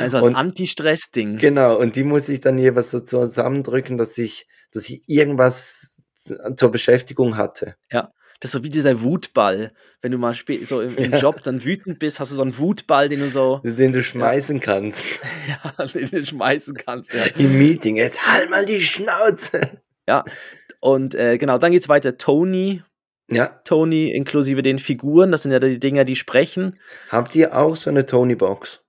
[0.00, 1.38] Also als Und- Anti-Stress-Ding.
[1.38, 5.96] Genau, und die muss ich dann jeweils so zusammendrücken, dass ich, dass ich irgendwas
[6.56, 7.76] zur Beschäftigung hatte.
[8.40, 9.72] Das ist so wie dieser Wutball.
[10.02, 11.18] Wenn du mal so im, im Ja.
[11.18, 14.60] Job dann wütend bist, hast du so einen Wutball, den du so Den du schmeißen
[14.60, 15.04] kannst.
[15.48, 17.14] ja, den du schmeißen kannst.
[17.14, 17.24] Ja.
[17.38, 17.96] Im Meeting.
[17.96, 19.60] Jetzt halt mal die Schnauze.
[20.80, 22.18] Und äh, genau, dann geht's weiter.
[22.18, 22.82] Tony,
[23.30, 23.46] Ja.
[23.64, 26.78] Tony inklusive den Figuren, das sind ja die Dinger, die sprechen.
[27.08, 28.82] Habt ihr auch so eine Tony-Box?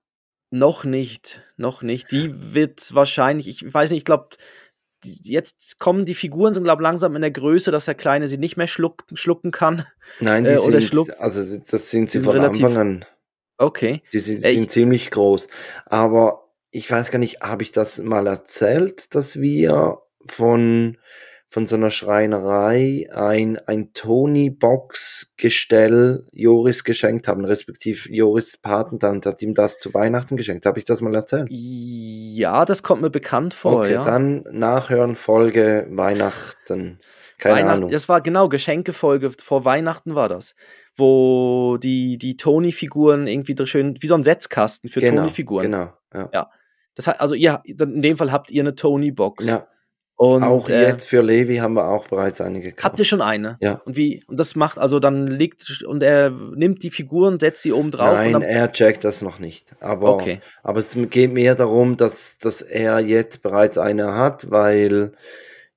[0.58, 2.10] Noch nicht, noch nicht.
[2.12, 4.28] Die wird wahrscheinlich, ich weiß nicht, ich glaube,
[5.04, 8.56] jetzt kommen die Figuren, sind glaube langsam in der Größe, dass der Kleine sie nicht
[8.56, 9.86] mehr schluck, schlucken kann.
[10.20, 12.80] Nein, die Äh, oder sind, Schluck- also das sind sie die sind von relativ- Anfang
[12.80, 13.04] an.
[13.58, 14.02] Okay.
[14.12, 15.48] Die sind, ich- sind ziemlich groß.
[15.84, 20.96] Aber ich weiß gar nicht, habe ich das mal erzählt, dass wir von,
[21.48, 29.54] von so einer Schreinerei ein, ein Tony-Box-Gestell Joris geschenkt haben, respektive Joris Patentante hat ihm
[29.54, 30.66] das zu Weihnachten geschenkt.
[30.66, 31.46] Habe ich das mal erzählt?
[31.50, 34.04] Ja, das kommt mir bekannt vor, okay, ja.
[34.04, 36.98] dann nachhören, Folge Weihnachten.
[37.38, 37.90] Keine Weihnachten, Ahnung.
[37.90, 40.54] das war genau Geschenkefolge vor Weihnachten war das,
[40.96, 45.64] wo die die Tony-Figuren irgendwie schön wie so ein Setzkasten für genau, Tony-Figuren.
[45.64, 46.50] Genau, ja.
[46.94, 49.48] Das heißt, also ihr, in dem Fall habt ihr eine Tony-Box.
[49.48, 49.66] ja.
[50.16, 52.84] Und, auch äh, jetzt für Levi haben wir auch bereits eine gekauft.
[52.84, 53.58] Habt ihr schon eine?
[53.60, 53.82] Ja.
[53.84, 54.24] Und wie?
[54.26, 58.14] Und das macht also dann liegt und er nimmt die Figuren, setzt sie oben drauf.
[58.14, 59.76] Nein, er checkt das noch nicht.
[59.78, 60.40] Aber, okay.
[60.62, 65.12] aber es geht mehr darum, dass, dass er jetzt bereits eine hat, weil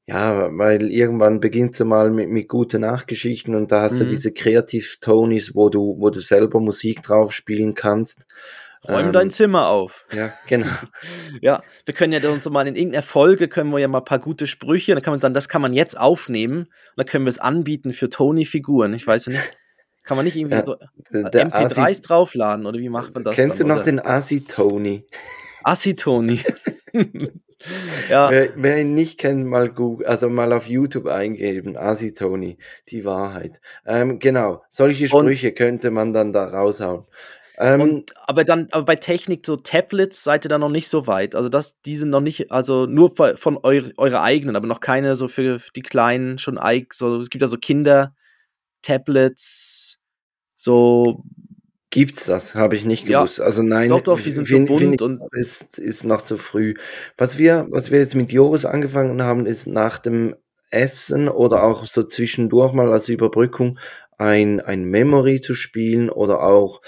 [0.06, 3.99] ja, weil irgendwann beginnst du mal mit, mit guten Nachgeschichten und da hast mhm.
[3.99, 8.25] du diese Kreativ-Tonys, wo du, wo du selber Musik drauf spielen kannst.
[8.88, 10.06] Räum ähm, dein Zimmer auf.
[10.13, 10.68] Ja, genau.
[11.42, 14.20] ja, wir können ja uns mal in irgendeiner Folge können wir ja mal ein paar
[14.20, 17.30] gute Sprüche, dann kann man sagen, das kann man jetzt aufnehmen und dann können wir
[17.30, 18.94] es anbieten für Tony-Figuren.
[18.94, 19.58] Ich weiß ja nicht.
[20.04, 20.76] Kann man nicht irgendwie ja, so
[21.12, 23.36] MP3s Asi draufladen oder wie macht man das?
[23.36, 23.92] Kennst dann, du noch oder?
[23.92, 25.06] den Asi-Tony?
[25.63, 26.39] Asi-Tony.
[28.10, 28.32] ja.
[28.32, 33.06] Wer, wer, ihn nicht kennt, mal Google, also mal auf YouTube eingeben, Asi Tony, die
[33.06, 33.60] Wahrheit.
[33.86, 37.06] Ähm, genau, solche Sprüche und, könnte man dann da raushauen.
[37.60, 41.08] Ähm, und, aber dann, aber bei Technik, so Tablets, seid ihr da noch nicht so
[41.08, 41.36] weit.
[41.36, 44.80] Also das, die sind noch nicht, also nur bei, von eu, eurer eigenen, aber noch
[44.80, 46.58] keine so für die Kleinen schon
[46.93, 49.98] so, es gibt ja so Kinder-Tablets,
[50.56, 51.26] so
[51.91, 52.54] Gibt's das?
[52.54, 53.39] Habe ich nicht gewusst.
[53.39, 56.76] Ja, also nein, doch, doch, die sind so bunt und ist, ist noch zu früh.
[57.17, 60.36] Was wir, was wir jetzt mit Joris angefangen haben, ist nach dem
[60.69, 63.80] Essen oder auch so zwischendurch mal als Überbrückung
[64.19, 66.82] ein, ein Memory zu spielen oder auch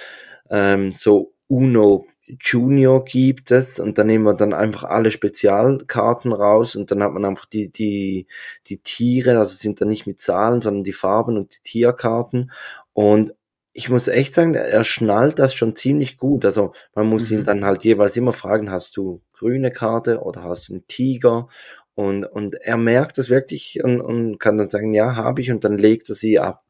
[0.52, 2.06] ähm, so Uno
[2.40, 7.12] Junior gibt es und dann nehmen wir dann einfach alle Spezialkarten raus und dann hat
[7.12, 8.28] man einfach die, die,
[8.68, 12.52] die Tiere, also sind dann nicht mit Zahlen, sondern die Farben und die Tierkarten
[12.94, 13.34] und
[13.74, 16.44] ich muss echt sagen, er schnallt das schon ziemlich gut.
[16.44, 17.40] Also man muss mhm.
[17.40, 21.48] ihn dann halt jeweils immer fragen, hast du grüne Karte oder hast du einen Tiger?
[21.94, 25.64] Und, und er merkt das wirklich und, und kann dann sagen, ja, habe ich, und
[25.64, 26.64] dann legt er sie ab.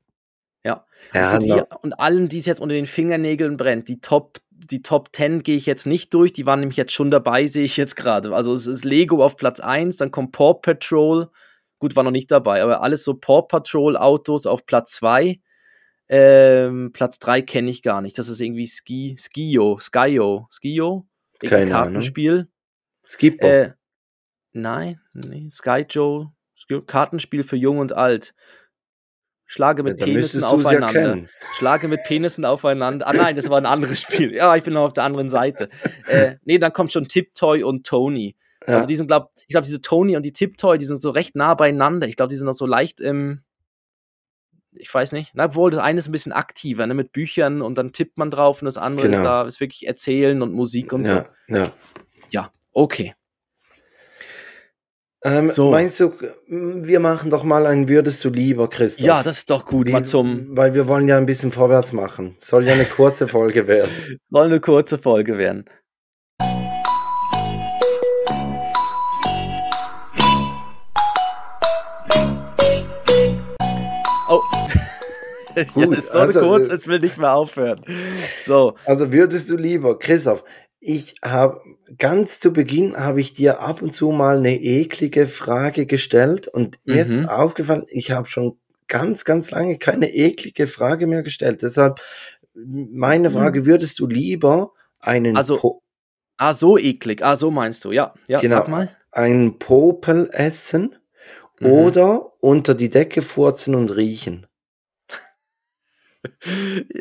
[0.64, 0.86] Ja.
[1.14, 4.82] ja und, die, und allen, die es jetzt unter den Fingernägeln brennt, die Top, die
[4.82, 7.78] Top 10 gehe ich jetzt nicht durch, die waren nämlich jetzt schon dabei, sehe ich
[7.78, 8.34] jetzt gerade.
[8.36, 11.30] Also es ist Lego auf Platz 1, dann kommt Paw Patrol,
[11.80, 15.40] gut, war noch nicht dabei, aber alles so Paw Patrol Autos auf Platz 2
[16.14, 18.18] ähm, Platz 3 kenne ich gar nicht.
[18.18, 21.08] Das ist irgendwie Ski, Skio, Skio, Skio?
[21.40, 22.50] Kein Kartenspiel.
[23.08, 23.48] Skipper.
[23.48, 23.74] Äh,
[24.52, 26.34] nein, nee, Sky Joe,
[26.86, 28.36] Kartenspiel für Jung und Alt.
[29.52, 31.18] Schlage mit ja, Penissen aufeinander.
[31.18, 31.24] Ja
[31.58, 33.06] Schlage mit Penissen aufeinander.
[33.06, 34.34] Ah nein, das war ein anderes Spiel.
[34.34, 35.68] Ja, ich bin noch auf der anderen Seite.
[36.08, 38.38] Äh, nee, dann kommt schon Tiptoy und Tony.
[38.66, 38.76] Ja.
[38.76, 41.36] Also die sind, glaub, ich glaube, diese Tony und die Tiptoy, die sind so recht
[41.36, 42.08] nah beieinander.
[42.08, 43.42] Ich glaube, die sind noch so leicht im,
[44.72, 47.78] ich weiß nicht, na, obwohl das eine ist ein bisschen aktiver, ne, mit Büchern und
[47.78, 49.22] dann tippt man drauf und das andere genau.
[49.22, 51.54] da ist wirklich Erzählen und Musik und ja, so.
[51.54, 51.72] Ja.
[52.30, 53.16] Ja, okay.
[55.24, 55.70] Ähm, so.
[55.70, 56.14] Meinst du,
[56.48, 59.06] wir machen doch mal ein Würdest du lieber, Christoph?
[59.06, 60.58] Ja, das ist doch gut, Wie, mal zum.
[60.58, 62.36] Weil wir wollen ja ein bisschen vorwärts machen.
[62.40, 63.92] Soll ja eine kurze Folge werden.
[64.32, 65.66] Soll eine kurze Folge werden.
[74.28, 74.42] Oh.
[75.74, 77.84] Gut, ja, ist so also, kurz, es will nicht mehr aufhören.
[78.46, 78.76] So.
[78.86, 80.46] Also würdest du lieber, Christoph,
[80.82, 81.62] ich habe
[82.00, 86.80] ganz zu Beginn habe ich dir ab und zu mal eine eklige Frage gestellt und
[86.84, 86.96] mhm.
[86.96, 87.30] mir ist mhm.
[87.30, 91.62] aufgefallen, ich habe schon ganz, ganz lange keine eklige Frage mehr gestellt.
[91.62, 92.02] Deshalb
[92.54, 93.34] meine mhm.
[93.34, 95.84] Frage, würdest du lieber einen also, po
[96.38, 97.24] Ah, so eklig.
[97.24, 97.92] Ah, so meinst du.
[97.92, 98.90] Ja, ja, genau, sag mal.
[99.12, 100.96] Einen Popel essen
[101.60, 101.68] mhm.
[101.68, 104.48] oder unter die Decke furzen und riechen?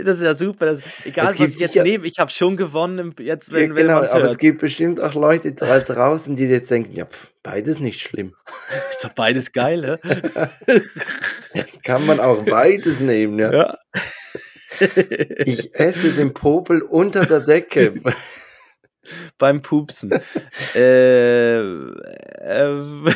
[0.03, 0.67] Das ist ja super.
[0.67, 4.01] Das, egal, was ich jetzt ja, nehme, ich habe schon gewonnen, jetzt, wenn, ja, genau,
[4.03, 7.81] wenn aber es gibt bestimmt auch Leute da draußen, die jetzt denken, ja, pf, beides
[7.81, 8.35] nicht schlimm.
[8.91, 9.99] Ist doch beides geil?
[11.85, 13.53] Kann man auch beides nehmen, ja.
[13.53, 13.79] ja.
[15.45, 17.95] ich esse den Popel unter der Decke.
[19.39, 20.13] Beim Pupsen.
[20.75, 23.13] äh, äh,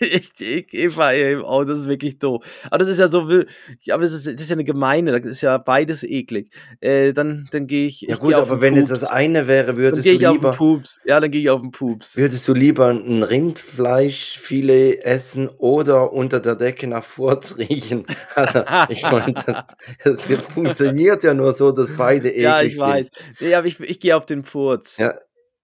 [0.04, 2.42] ich, ich, ich war eben, oh, das ist wirklich doof.
[2.66, 5.40] Aber das ist ja so, aber das ist, das ist ja eine gemeine, das ist
[5.42, 6.50] ja beides eklig.
[6.80, 8.00] Äh, dann dann gehe ich.
[8.00, 8.90] Ja, ich gut, aber wenn Pups.
[8.90, 10.48] es das eine wäre, würdest dann du lieber.
[10.50, 11.00] Auf den Pups.
[11.04, 12.16] Ja, dann gehe ich auf den Pups.
[12.16, 18.06] Würdest du lieber ein Rindfleischfilet essen oder unter der Decke nach Furz riechen?
[18.34, 19.64] Also, ich meine, das,
[20.02, 22.44] das, funktioniert ja nur so, dass beide eklig sind.
[22.44, 23.10] Ja, ich weiß.
[23.40, 24.96] Nee, aber ich, ich gehe auf den Furz.
[24.96, 25.14] Ja,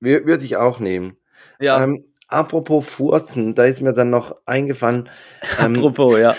[0.01, 1.17] würde ich auch nehmen.
[1.59, 1.83] Ja.
[1.83, 5.09] Ähm, Apropos Furzen, da ist mir dann noch eingefallen.
[5.61, 6.35] Ähm, Apropos, ja.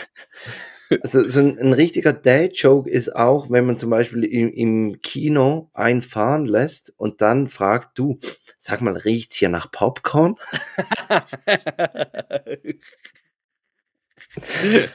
[1.01, 5.69] Also so ein, ein richtiger Dad-Joke ist auch, wenn man zum Beispiel im, im Kino
[5.73, 8.19] einfahren lässt und dann fragt, du,
[8.57, 10.35] sag mal, riecht's hier nach Popcorn?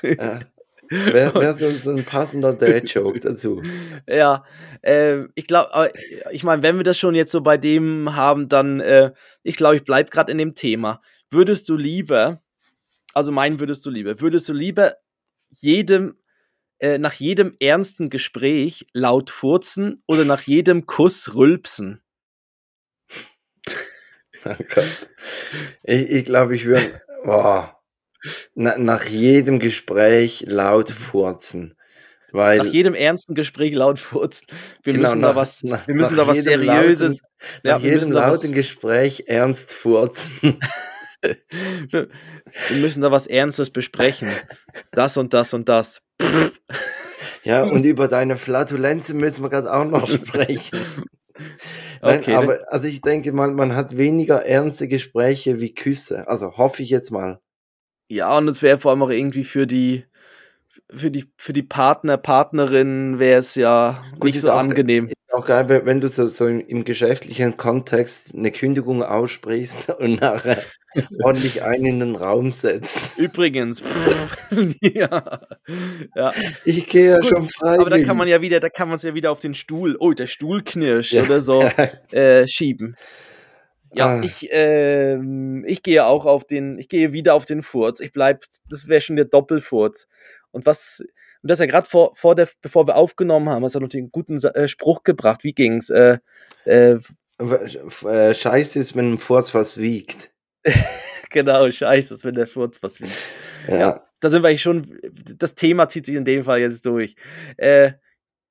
[0.02, 0.40] ja.
[0.92, 3.62] Wäre wär so, so ein passender Dad-Joke dazu.
[4.08, 4.44] Ja,
[4.82, 5.92] äh, ich glaube,
[6.32, 9.76] ich meine, wenn wir das schon jetzt so bei dem haben, dann, äh, ich glaube,
[9.76, 11.00] ich bleibe gerade in dem Thema.
[11.30, 12.42] Würdest du lieber
[13.14, 14.20] Also meinen würdest du lieber.
[14.20, 14.96] Würdest du lieber
[15.50, 16.16] jedem,
[16.80, 22.02] äh, nach jedem ernsten Gespräch laut furzen oder nach jedem Kuss rülpsen?
[24.44, 25.08] Oh Gott.
[25.84, 27.80] Ich, ich glaube, ich würde boah,
[28.54, 31.74] na, nach jedem Gespräch laut furzen.
[32.34, 34.46] Weil, nach jedem ernsten Gespräch laut furzen.
[34.82, 37.20] Wir Genau, müssen nach- da was, nach- wir müssen nach da was jedem Seriöses.
[37.62, 40.30] nach ja, wir jedem lauten Gespräch ernst furzen.
[41.90, 42.08] wir
[42.76, 44.28] müssen da was Ernstes besprechen.
[44.92, 46.00] Das und das und das.
[47.44, 50.78] Ja, und über deine Flatulenzen müssen wir gerade auch noch sprechen.
[52.00, 56.28] Nein, Okay, aber also ich denke mal, man hat weniger ernste Gespräche wie Küsse.
[56.28, 57.40] Also hoffe ich jetzt mal.
[58.12, 60.04] Ja, und es wäre vor allem auch irgendwie für die,
[60.92, 65.06] für die, für die Partner, Partnerin wäre es ja nicht so auch- angenehm.
[65.06, 70.20] Ist auch geil, wenn du so, so im, im geschäftlichen Kontext eine Kündigung aussprichst und
[70.20, 70.62] nachher
[71.24, 73.18] ordentlich einen in den Raum setzt.
[73.18, 73.82] Übrigens.
[74.82, 75.40] ja.
[76.14, 76.32] ja.
[76.66, 77.80] Ich gehe ja Gut, schon freiwillig.
[77.80, 79.96] Aber da kann man ja wieder, da kann man es ja wieder auf den Stuhl,
[79.98, 81.22] oh, der Stuhl knirscht Ja.
[81.22, 81.62] oder so,
[82.12, 82.94] äh, schieben.
[83.94, 84.20] Ja, Ah.
[84.22, 88.00] ich, ähm, ich gehe auch auf den, ich gehe wieder auf den Furz.
[88.00, 90.08] Ich bleib, das wäre schon der Doppelfurz.
[90.50, 91.02] Und was,
[91.42, 94.10] und das ja gerade vor, vor der, bevor wir aufgenommen haben, hast du noch den
[94.10, 95.44] guten äh, Spruch gebracht.
[95.44, 95.90] Wie ging's?
[95.90, 96.18] Äh,
[96.64, 96.98] äh,
[97.38, 100.30] Äh, Scheiße ist, wenn ein Furz was wiegt.
[101.30, 103.16] genau, scheiße, wenn der Furz was wiegt.
[103.68, 103.76] Ja.
[103.76, 104.06] Ja.
[104.20, 104.98] Da sind wir eigentlich schon,
[105.36, 107.16] das Thema zieht sich in dem Fall jetzt durch.
[107.56, 107.92] Äh,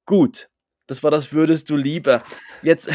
[0.06, 0.50] gut,
[0.88, 2.22] das war das Würdest du lieber.
[2.62, 2.90] Jetzt,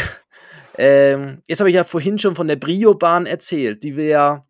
[0.78, 4.46] ähm, jetzt habe ich ja vorhin schon von der Brio-Bahn erzählt, die wir ja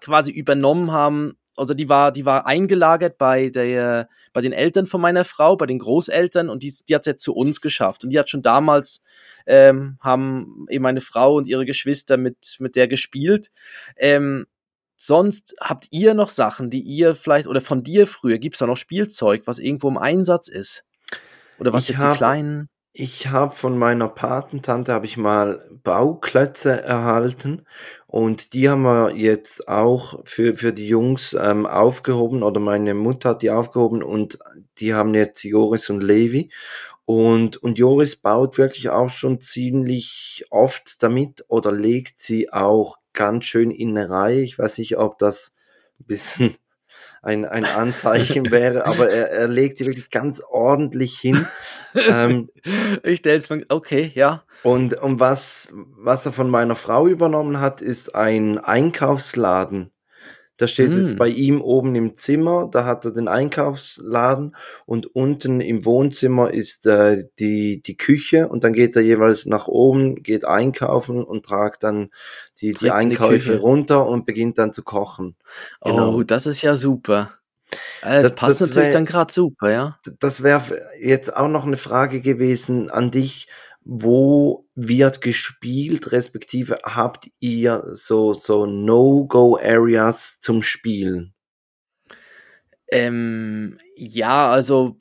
[0.00, 1.36] quasi übernommen haben.
[1.56, 5.66] Also die war, die war eingelagert bei, der, bei den Eltern von meiner Frau, bei
[5.66, 8.04] den Großeltern und die, die hat es jetzt zu uns geschafft.
[8.04, 9.02] Und die hat schon damals,
[9.46, 13.50] ähm, haben eben meine Frau und ihre Geschwister mit, mit der gespielt.
[13.96, 14.46] Ähm,
[14.96, 18.66] sonst habt ihr noch Sachen, die ihr vielleicht, oder von dir früher, gibt es da
[18.66, 20.84] noch Spielzeug, was irgendwo im Einsatz ist?
[21.58, 22.68] Oder was Ich jetzt die habe- kleinen.
[22.94, 27.66] Ich habe von meiner Patentante habe ich mal Bauklötze erhalten
[28.06, 33.30] und die haben wir jetzt auch für, für die Jungs ähm, aufgehoben oder meine Mutter
[33.30, 34.38] hat die aufgehoben und
[34.76, 36.50] die haben jetzt Joris und Levi
[37.06, 43.46] und, und Joris baut wirklich auch schon ziemlich oft damit oder legt sie auch ganz
[43.46, 44.42] schön in eine Reihe.
[44.42, 45.52] Ich weiß nicht, ob das
[45.98, 46.56] ein bisschen
[47.22, 51.46] ein, ein Anzeichen wäre, aber er, er legt sie wirklich ganz ordentlich hin.
[52.08, 52.50] ähm,
[53.04, 54.42] ich stell's mir, okay, ja.
[54.64, 59.92] und, und was, was er von meiner Frau übernommen hat, ist ein Einkaufsladen.
[60.58, 61.18] Da steht jetzt Mm.
[61.18, 64.54] bei ihm oben im Zimmer, da hat er den Einkaufsladen
[64.86, 69.66] und unten im Wohnzimmer ist äh, die, die Küche und dann geht er jeweils nach
[69.68, 72.10] oben, geht einkaufen und tragt dann
[72.60, 75.36] die, die Einkäufe runter und beginnt dann zu kochen.
[75.82, 76.16] Genau.
[76.16, 77.32] Oh, das ist ja super.
[78.02, 79.98] Äh, Das, Das- passt das natürlich wär- dann gerade super, ja.
[80.20, 80.62] Das wäre
[81.00, 83.48] jetzt auch noch eine Frage gewesen an dich.
[83.84, 91.34] Wo wird gespielt, respektive habt ihr so, so No-Go-Areas zum Spielen?
[92.90, 94.96] Ähm, ja, also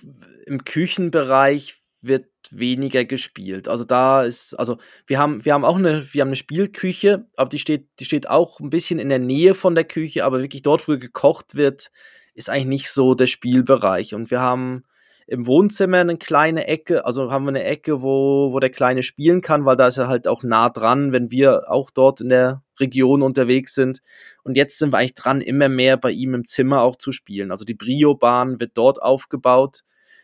[0.45, 3.67] im Küchenbereich wird weniger gespielt.
[3.67, 7.49] Also da ist, also wir haben, wir haben auch eine, wir haben eine Spielküche, aber
[7.49, 10.63] die steht, die steht auch ein bisschen in der Nähe von der Küche, aber wirklich
[10.63, 11.91] dort, wo gekocht wird,
[12.33, 14.15] ist eigentlich nicht so der Spielbereich.
[14.15, 14.83] Und wir haben
[15.31, 19.39] im Wohnzimmer eine kleine Ecke, also haben wir eine Ecke, wo, wo der Kleine spielen
[19.39, 22.63] kann, weil da ist er halt auch nah dran, wenn wir auch dort in der
[22.81, 24.01] Region unterwegs sind.
[24.43, 27.51] Und jetzt sind wir eigentlich dran, immer mehr bei ihm im Zimmer auch zu spielen.
[27.51, 29.83] Also die Brio-Bahn wird dort aufgebaut.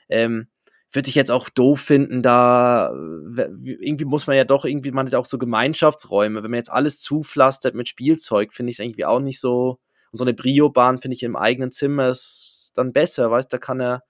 [0.10, 0.50] Ähm,
[0.92, 2.92] würde ich jetzt auch doof finden, da
[3.38, 3.48] äh,
[3.80, 6.44] irgendwie muss man ja doch irgendwie, man hat auch so Gemeinschaftsräume.
[6.44, 9.80] Wenn man jetzt alles zupflastert mit Spielzeug, finde ich es irgendwie auch nicht so.
[10.12, 13.80] Und so eine Brio-Bahn finde ich im eigenen Zimmer ist dann besser, weißt da kann
[13.80, 14.04] er,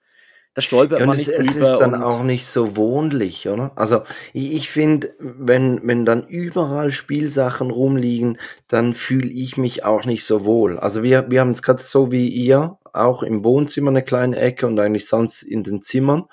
[0.58, 1.60] da stolpert Ja, man es, nicht es drüber.
[1.60, 3.70] ist dann auch nicht so wohnlich, oder?
[3.76, 10.04] Also ich, ich finde, wenn, wenn dann überall Spielsachen rumliegen, dann fühle ich mich auch
[10.04, 10.76] nicht so wohl.
[10.78, 14.66] Also wir, wir haben es gerade so wie ihr, auch im Wohnzimmer eine kleine Ecke
[14.66, 16.24] und eigentlich sonst in den Zimmern.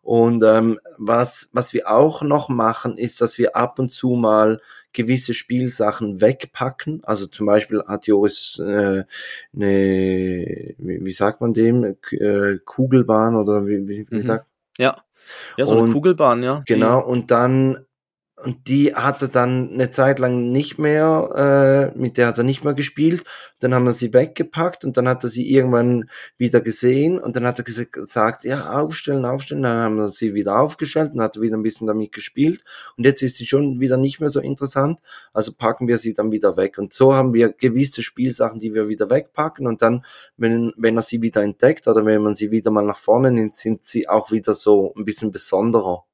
[0.00, 4.60] Und ähm, was, was wir auch noch machen, ist, dass wir ab und zu mal
[4.92, 7.02] gewisse Spielsachen wegpacken.
[7.04, 9.04] Also zum Beispiel hat Joris äh,
[9.54, 14.20] eine, wie, sagt man dem, äh, Kugelbahn oder wie, wie, wie Mhm.
[14.20, 14.46] sagt
[14.78, 14.96] ja.
[15.56, 16.62] Ja, so eine und- Kugelbahn, ja.
[16.66, 17.78] Genau, und dann
[18.42, 22.44] und die hat er dann eine Zeit lang nicht mehr, äh, mit der hat er
[22.44, 23.22] nicht mehr gespielt.
[23.60, 27.46] Dann haben wir sie weggepackt und dann hat er sie irgendwann wieder gesehen und dann
[27.46, 29.62] hat er gesagt, ja, aufstellen, aufstellen.
[29.62, 32.64] Dann haben wir sie wieder aufgestellt und hat wieder ein bisschen damit gespielt.
[32.96, 34.98] Und jetzt ist sie schon wieder nicht mehr so interessant.
[35.32, 36.78] Also packen wir sie dann wieder weg.
[36.78, 40.04] Und so haben wir gewisse Spielsachen, die wir wieder wegpacken und dann,
[40.36, 43.54] wenn, wenn er sie wieder entdeckt oder wenn man sie wieder mal nach vorne nimmt,
[43.54, 46.04] sind sie auch wieder so ein bisschen besonderer.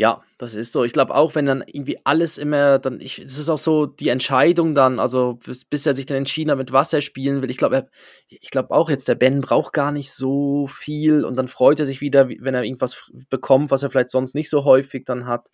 [0.00, 0.84] Ja, das ist so.
[0.84, 4.10] Ich glaube auch, wenn dann irgendwie alles immer dann ich es ist auch so die
[4.10, 7.50] Entscheidung dann, also bis bis er sich dann entschieden hat, mit was er spielen will.
[7.50, 7.88] Ich glaube
[8.28, 11.84] ich glaube auch jetzt, der Ben braucht gar nicht so viel und dann freut er
[11.84, 15.50] sich wieder, wenn er irgendwas bekommt, was er vielleicht sonst nicht so häufig dann hat.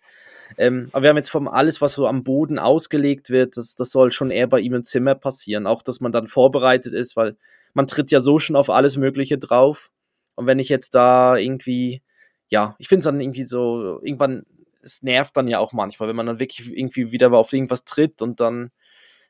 [0.59, 3.91] Ähm, aber wir haben jetzt vom alles, was so am Boden ausgelegt wird, das das
[3.91, 5.65] soll schon eher bei ihm im Zimmer passieren.
[5.65, 7.35] Auch, dass man dann vorbereitet ist, weil
[7.73, 9.89] man tritt ja so schon auf alles Mögliche drauf.
[10.35, 12.03] Und wenn ich jetzt da irgendwie
[12.49, 14.45] ja, ich finde es dann irgendwie so, irgendwann,
[14.81, 18.21] es nervt dann ja auch manchmal, wenn man dann wirklich irgendwie wieder auf irgendwas tritt
[18.21, 18.71] und dann,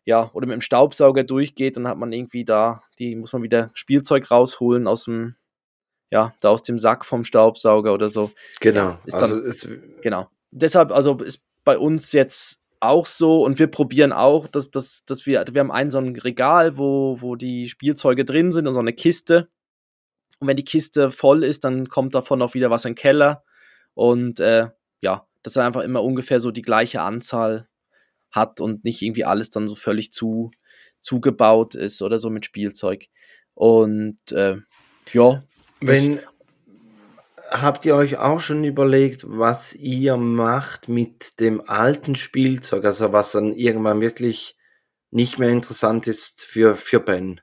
[0.04, 3.72] ja, oder mit dem Staubsauger durchgeht, dann hat man irgendwie da, die muss man wieder
[3.74, 5.36] Spielzeug rausholen aus dem,
[6.12, 8.32] ja, da aus dem Sack vom Staubsauger oder so.
[8.60, 8.80] Genau.
[8.80, 9.70] Ja, ist dann, also
[10.02, 10.28] genau.
[10.52, 15.26] Deshalb, also ist bei uns jetzt auch so und wir probieren auch, dass, dass, dass
[15.26, 18.80] wir, wir haben ein so ein Regal, wo, wo die Spielzeuge drin sind und so
[18.80, 19.50] eine Kiste
[20.40, 23.44] und wenn die Kiste voll ist, dann kommt davon auch wieder was in den Keller.
[23.94, 24.68] Und äh,
[25.02, 27.68] ja, dass er einfach immer ungefähr so die gleiche Anzahl
[28.32, 30.52] hat und nicht irgendwie alles dann so völlig zu,
[31.00, 33.08] zugebaut ist oder so mit Spielzeug.
[33.54, 34.58] Und äh,
[35.14, 35.44] ja.
[35.80, 36.20] Wenn,
[37.50, 43.32] habt ihr euch auch schon überlegt, was ihr macht mit dem alten Spielzeug, also was
[43.32, 44.58] dann irgendwann wirklich
[45.12, 47.40] nicht mehr interessant ist für, für Ben?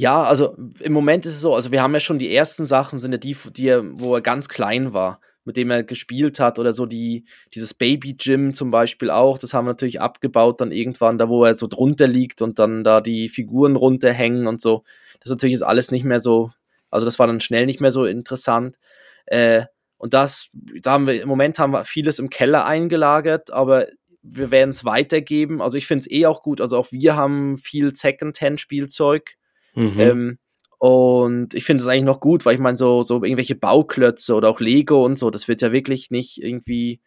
[0.00, 2.98] Ja, also im Moment ist es so, also wir haben ja schon die ersten Sachen,
[2.98, 6.58] sind ja die, die er, wo er ganz klein war, mit dem er gespielt hat
[6.58, 11.18] oder so die, dieses Baby-Gym zum Beispiel auch, das haben wir natürlich abgebaut dann irgendwann,
[11.18, 14.84] da wo er so drunter liegt und dann da die Figuren runterhängen und so.
[15.18, 16.50] Das ist natürlich jetzt alles nicht mehr so,
[16.90, 18.78] also das war dann schnell nicht mehr so interessant.
[19.26, 19.64] Äh,
[19.98, 20.48] und das,
[20.80, 23.86] da haben wir, im Moment haben wir vieles im Keller eingelagert, aber
[24.22, 25.60] wir werden es weitergeben.
[25.60, 26.62] Also ich finde es eh auch gut.
[26.62, 29.36] Also auch wir haben viel Second-Hand-Spielzeug
[29.74, 30.00] Mhm.
[30.00, 30.38] Ähm,
[30.78, 34.48] und ich finde es eigentlich noch gut, weil ich meine, so, so irgendwelche Bauklötze oder
[34.48, 37.00] auch Lego und so, das wird ja wirklich nicht irgendwie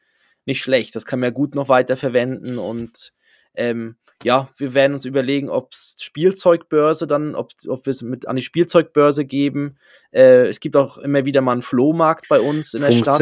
[0.45, 0.95] nicht schlecht.
[0.95, 3.11] Das kann man ja gut noch weiter verwenden und
[3.55, 8.27] ähm, ja, wir werden uns überlegen, ob es Spielzeugbörse dann, ob, ob wir es mit
[8.27, 9.77] an die Spielzeugbörse geben.
[10.11, 13.17] Äh, es gibt auch immer wieder mal einen Flohmarkt bei uns in der Stadt.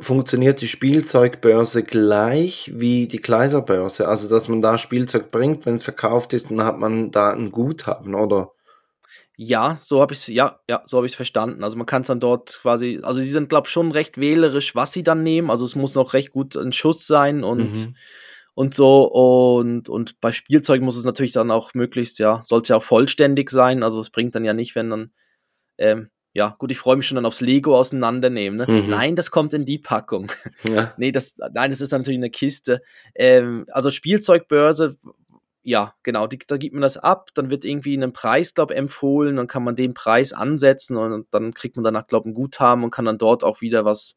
[0.00, 4.08] Funktioniert die Spielzeugbörse gleich wie die Kleiderbörse?
[4.08, 7.50] Also, dass man da Spielzeug bringt, wenn es verkauft ist, dann hat man da ein
[7.50, 8.52] Guthaben, oder?
[9.36, 11.64] Ja, so habe ich es, ja, ja, so habe ich es verstanden.
[11.64, 14.74] Also man kann es dann dort quasi, also sie sind, glaube ich, schon recht wählerisch,
[14.74, 15.50] was sie dann nehmen.
[15.50, 17.96] Also es muss noch recht gut ein Schuss sein und, mhm.
[18.54, 19.04] und so.
[19.04, 23.50] Und, und bei Spielzeug muss es natürlich dann auch möglichst, ja, sollte ja auch vollständig
[23.50, 23.82] sein.
[23.82, 25.12] Also es bringt dann ja nicht, wenn dann,
[25.78, 28.58] ähm, ja, gut, ich freue mich schon dann aufs Lego auseinandernehmen.
[28.58, 28.66] Ne?
[28.66, 28.90] Mhm.
[28.90, 30.30] Nein, das kommt in die Packung.
[30.62, 30.92] Ja.
[30.98, 32.80] nee, das, nein, das ist natürlich eine Kiste.
[33.14, 34.96] Ähm, also Spielzeugbörse
[35.62, 38.78] ja, genau, die, da gibt man das ab, dann wird irgendwie ein Preis, glaube ich,
[38.78, 42.34] empfohlen, dann kann man den Preis ansetzen und dann kriegt man danach, glaube ich, ein
[42.34, 44.16] Guthaben und kann dann dort auch wieder was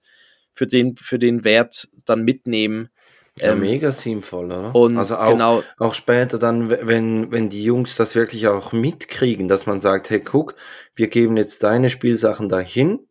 [0.54, 2.89] für den, für den Wert dann mitnehmen.
[3.39, 4.74] Ja, ähm, mega sinnvoll, oder?
[4.74, 9.48] Und also auch, genau, auch später dann, wenn, wenn die Jungs das wirklich auch mitkriegen,
[9.48, 10.56] dass man sagt, hey, guck,
[10.96, 13.06] wir geben jetzt deine Spielsachen dahin,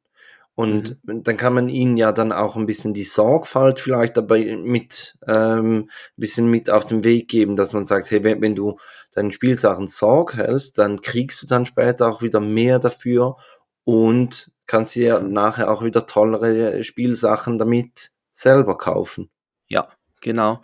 [0.55, 1.25] und mhm.
[1.25, 5.89] dann kann man ihnen ja dann auch ein bisschen die Sorgfalt vielleicht dabei mit, ähm,
[5.89, 8.79] ein bisschen mit auf den Weg geben, dass man sagt, hey, wenn, wenn du
[9.13, 13.37] deinen Spielsachen Sorg hältst, dann kriegst du dann später auch wieder mehr dafür
[13.83, 19.31] und kannst dir nachher auch wieder tollere Spielsachen damit selber kaufen.
[19.67, 19.89] Ja,
[20.21, 20.63] genau.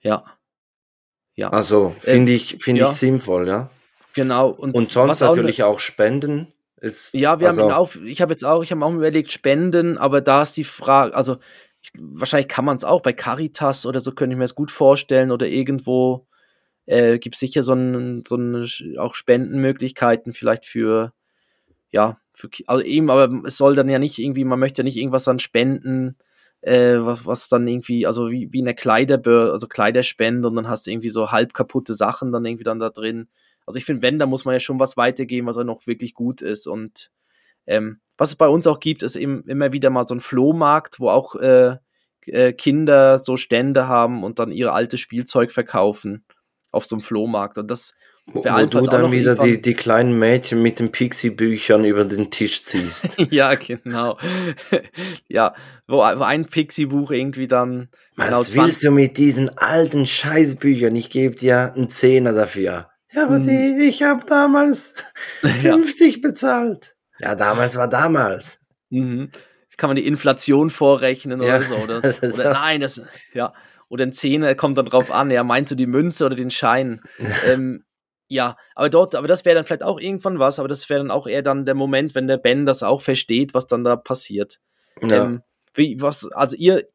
[0.00, 0.22] Ja.
[1.34, 1.50] Ja.
[1.50, 2.90] Also finde äh, ich, finde ja.
[2.90, 3.70] ich sinnvoll, ja.
[4.14, 4.50] Genau.
[4.50, 8.20] Und, und sonst natürlich auch, auch Spenden ist, ja, wir also, haben ihn auch, ich
[8.20, 11.38] habe jetzt auch, ich habe auch überlegt, Spenden, aber da ist die Frage, also
[11.80, 14.70] ich, wahrscheinlich kann man es auch bei Caritas oder so, könnte ich mir das gut
[14.70, 16.26] vorstellen oder irgendwo
[16.86, 18.66] äh, gibt es sicher so, ein, so eine,
[18.98, 21.12] auch Spendenmöglichkeiten vielleicht für,
[21.90, 24.96] ja, für, also eben, aber es soll dann ja nicht irgendwie, man möchte ja nicht
[24.96, 26.16] irgendwas an Spenden,
[26.60, 30.86] äh, was, was dann irgendwie, also wie, wie eine Kleiderbörse, also Kleiderspende und dann hast
[30.86, 33.28] du irgendwie so halb kaputte Sachen dann irgendwie dann da drin.
[33.66, 36.14] Also ich finde, wenn, da muss man ja schon was weitergeben, was auch noch wirklich
[36.14, 36.66] gut ist.
[36.66, 37.10] Und
[37.66, 41.00] ähm, was es bei uns auch gibt, ist eben immer wieder mal so ein Flohmarkt,
[41.00, 41.76] wo auch äh,
[42.26, 46.24] äh, Kinder so Stände haben und dann ihr altes Spielzeug verkaufen
[46.70, 47.58] auf so einem Flohmarkt.
[47.58, 47.94] Und das,
[48.26, 52.64] Wo, wo du dann wieder die, die kleinen Mädchen mit den Pixie-Büchern über den Tisch
[52.64, 53.16] ziehst.
[53.30, 54.18] ja, genau.
[55.28, 55.54] ja,
[55.86, 57.88] wo, wo ein Pixie-Buch irgendwie dann.
[58.16, 60.96] Was genau willst du mit diesen alten Scheißbüchern?
[60.96, 62.88] Ich gebe dir einen Zehner dafür.
[63.14, 63.42] Ja, aber hm.
[63.42, 64.94] die, ich habe damals
[65.42, 66.20] 50 ja.
[66.20, 66.96] bezahlt.
[67.20, 68.58] Ja, damals war damals.
[68.90, 69.30] Mhm.
[69.76, 71.56] Kann man die Inflation vorrechnen ja.
[71.56, 71.74] oder so?
[71.76, 71.98] Oder,
[72.34, 73.00] oder nein, das,
[73.32, 73.52] ja.
[73.88, 77.02] Oder ein Zehner kommt dann drauf an, ja, meinst du die Münze oder den Schein?
[77.46, 77.84] ähm,
[78.28, 81.10] ja, aber dort, aber das wäre dann vielleicht auch irgendwann was, aber das wäre dann
[81.10, 84.58] auch eher dann der Moment, wenn der Ben das auch versteht, was dann da passiert.
[85.02, 85.24] Ja.
[85.24, 85.42] Ähm,
[85.74, 86.88] wie, was, also ihr,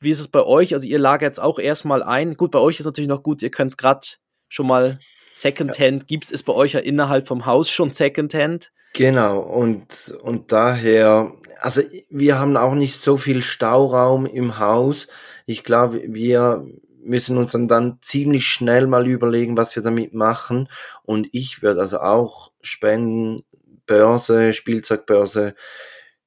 [0.00, 0.74] wie ist es bei euch?
[0.74, 2.36] Also ihr lagert jetzt auch erstmal ein.
[2.36, 4.06] Gut, bei euch ist natürlich noch gut, ihr könnt es gerade
[4.48, 4.98] schon mal
[5.42, 6.06] Secondhand, ja.
[6.06, 8.72] gibt es bei euch ja innerhalb vom Haus schon Secondhand?
[8.94, 15.08] Genau, und, und daher, also wir haben auch nicht so viel Stauraum im Haus.
[15.46, 16.64] Ich glaube, wir,
[17.04, 20.68] müssen uns dann, dann ziemlich schnell mal überlegen, was wir damit machen.
[21.02, 23.42] Und ich würde also auch spenden,
[23.86, 25.54] Börse, Spielzeugbörse,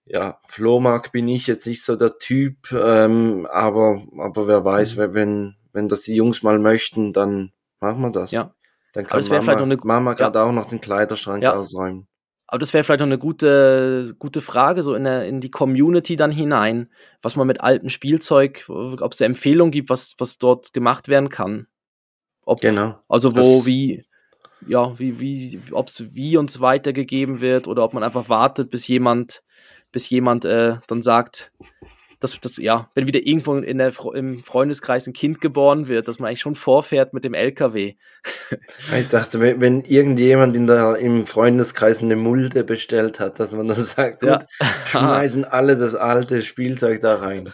[0.06, 5.14] ja, Flohmarkt bin ich jetzt nicht so der Typ, ähm, aber, aber wer weiß, mhm.
[5.14, 8.32] wenn, wenn das die Jungs mal möchten, dann machen wir das.
[8.32, 8.54] Ja.
[8.96, 10.46] Dann kann Mama, eine, Mama gerade ja.
[10.46, 11.54] auch noch den Kleiderschrank ja.
[11.54, 12.08] ausräumen.
[12.48, 16.16] Aber das wäre vielleicht noch eine gute, gute Frage, so in, der, in die Community
[16.16, 16.90] dann hinein,
[17.22, 21.28] was man mit altem Spielzeug, ob es eine Empfehlung gibt, was, was dort gemacht werden
[21.28, 21.68] kann.
[22.46, 23.00] Ob, genau.
[23.10, 24.06] Also wo, das wie,
[24.66, 28.88] ja, wie, wie, ob es wie uns weitergegeben wird oder ob man einfach wartet, bis
[28.88, 29.44] jemand,
[29.92, 31.52] bis jemand äh, dann sagt,
[32.26, 36.20] dass, dass, ja, wenn wieder irgendwo in der, im Freundeskreis ein Kind geboren wird, dass
[36.20, 37.96] man eigentlich schon vorfährt mit dem LKW.
[38.98, 43.68] Ich dachte, wenn, wenn irgendjemand in der, im Freundeskreis eine Mulde bestellt hat, dass man
[43.68, 44.46] dann sagt, gut, ja.
[44.88, 47.54] schmeißen alle das alte Spielzeug da rein.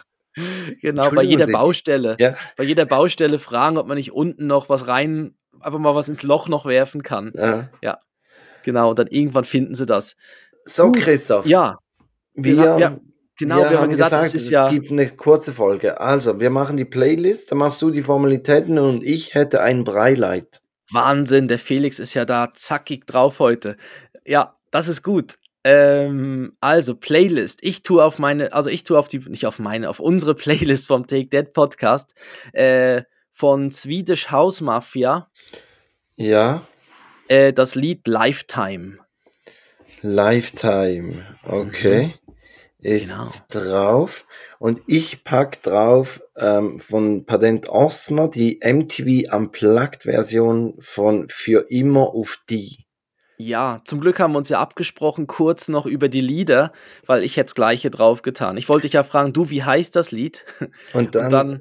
[0.80, 2.16] Genau, bei jeder Baustelle.
[2.18, 2.34] Ja.
[2.56, 6.22] Bei jeder Baustelle fragen, ob man nicht unten noch was rein, einfach mal was ins
[6.22, 7.32] Loch noch werfen kann.
[7.36, 7.68] Ja.
[7.82, 7.98] ja.
[8.64, 10.16] Genau, und dann irgendwann finden sie das.
[10.64, 11.46] So, Christoph.
[11.46, 11.78] Ja.
[12.34, 13.00] Wir, wir,
[13.42, 14.68] Genau, wir, wir haben gesagt, gesagt, es ja.
[14.68, 16.00] Gibt eine kurze Folge.
[16.00, 20.62] Also, wir machen die Playlist, dann machst du die Formalitäten und ich hätte ein Breileit.
[20.92, 23.76] Wahnsinn, der Felix ist ja da zackig drauf heute.
[24.24, 25.38] Ja, das ist gut.
[25.64, 27.58] Ähm, also, Playlist.
[27.62, 30.86] Ich tue auf meine, also ich tue auf die, nicht auf meine, auf unsere Playlist
[30.86, 32.14] vom Take Dead Podcast
[32.52, 35.28] äh, von Swedish House Mafia.
[36.14, 36.62] Ja.
[37.26, 38.98] Äh, das Lied Lifetime.
[40.00, 42.06] Lifetime, okay.
[42.06, 42.21] Mhm
[42.82, 43.64] ist genau.
[43.64, 44.26] drauf.
[44.58, 52.38] Und ich pack drauf ähm, von Patent Osner die MTV Unplugged-Version von Für immer auf
[52.48, 52.84] die.
[53.38, 56.72] Ja, zum Glück haben wir uns ja abgesprochen, kurz noch über die Lieder,
[57.06, 58.56] weil ich hätte das Gleiche drauf getan.
[58.56, 60.44] Ich wollte dich ja fragen, du, wie heißt das Lied?
[60.92, 61.60] Und dann, und dann,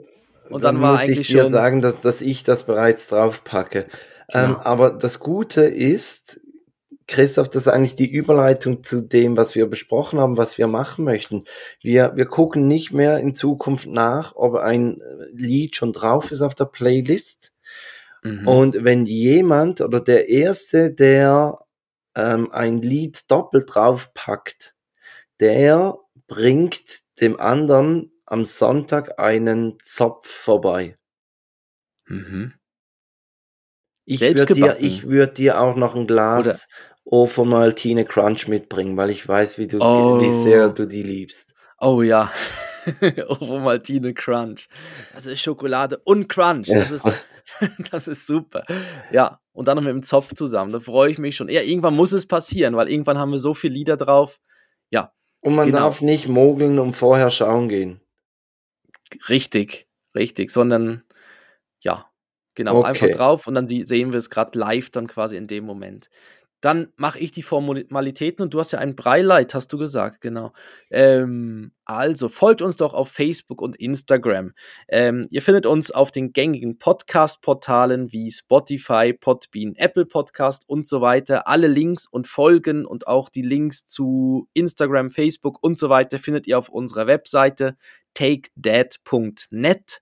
[0.50, 3.08] und dann, dann war muss eigentlich ich dir schon sagen, dass, dass ich das bereits
[3.08, 3.88] drauf packe.
[4.30, 4.50] Ähm, genau.
[4.50, 6.42] Ähm, aber das Gute ist,
[7.12, 11.04] Christoph, das ist eigentlich die Überleitung zu dem, was wir besprochen haben, was wir machen
[11.04, 11.44] möchten.
[11.82, 15.02] Wir, wir gucken nicht mehr in Zukunft nach, ob ein
[15.34, 17.54] Lied schon drauf ist auf der Playlist.
[18.24, 18.48] Mhm.
[18.48, 21.60] Und wenn jemand oder der Erste, der
[22.16, 24.78] ähm, ein Lied doppelt draufpackt,
[25.42, 25.98] der
[26.28, 30.98] bringt dem anderen am Sonntag einen Zopf vorbei.
[32.06, 32.54] Mhm.
[34.06, 36.68] Ich würde dir, ich würd dir auch noch ein Glas
[37.04, 40.22] Oder Ovomaltine Crunch mitbringen, weil ich weiß, wie, du, oh.
[40.22, 41.54] wie sehr du die liebst.
[41.80, 42.32] Oh ja,
[43.28, 44.68] Ovomaltine Crunch.
[45.14, 46.68] Das ist Schokolade und Crunch.
[46.68, 47.08] Das ist,
[47.92, 48.64] das ist super.
[49.12, 50.72] Ja, und dann noch mit dem Zopf zusammen.
[50.72, 51.50] Da freue ich mich schon.
[51.50, 54.40] Ja, irgendwann muss es passieren, weil irgendwann haben wir so viele Lieder drauf.
[54.90, 55.14] Ja.
[55.42, 55.80] Und man genau.
[55.80, 58.00] darf nicht mogeln und vorher schauen gehen.
[59.28, 61.04] Richtig, richtig, sondern
[61.82, 62.06] ja,
[62.56, 62.90] genau, okay.
[62.90, 66.10] einfach drauf und dann sehen wir es gerade live dann quasi in dem Moment.
[66.62, 70.54] Dann mache ich die Formalitäten und du hast ja ein Breileit, hast du gesagt, genau.
[70.92, 74.54] Ähm, also folgt uns doch auf Facebook und Instagram.
[74.88, 81.02] Ähm, ihr findet uns auf den gängigen Podcast-Portalen wie Spotify, Podbean, Apple Podcast und so
[81.02, 81.48] weiter.
[81.48, 86.48] Alle Links und Folgen und auch die Links zu Instagram, Facebook und so weiter findet
[86.48, 87.76] ihr auf unserer Webseite
[88.14, 90.02] takedad.net.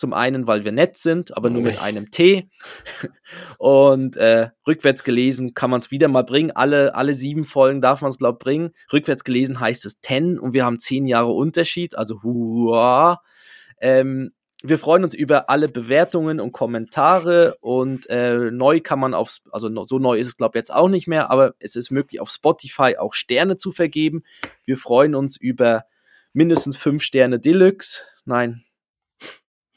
[0.00, 2.48] zum einen, weil wir nett sind, aber nur mit einem T.
[3.58, 6.50] Und äh, rückwärts gelesen kann man es wieder mal bringen.
[6.50, 8.70] Alle, alle sieben Folgen darf man es, glaube ich, bringen.
[8.92, 11.96] Rückwärts gelesen heißt es 10 und wir haben zehn Jahre Unterschied.
[11.96, 13.20] Also, hua.
[13.80, 14.30] Ähm,
[14.62, 19.70] wir freuen uns über alle Bewertungen und Kommentare und äh, neu kann man auf, also
[19.84, 22.28] so neu ist es glaube ich jetzt auch nicht mehr, aber es ist möglich auf
[22.28, 24.22] Spotify auch Sterne zu vergeben.
[24.64, 25.84] Wir freuen uns über
[26.34, 28.02] mindestens fünf Sterne Deluxe.
[28.26, 28.62] Nein,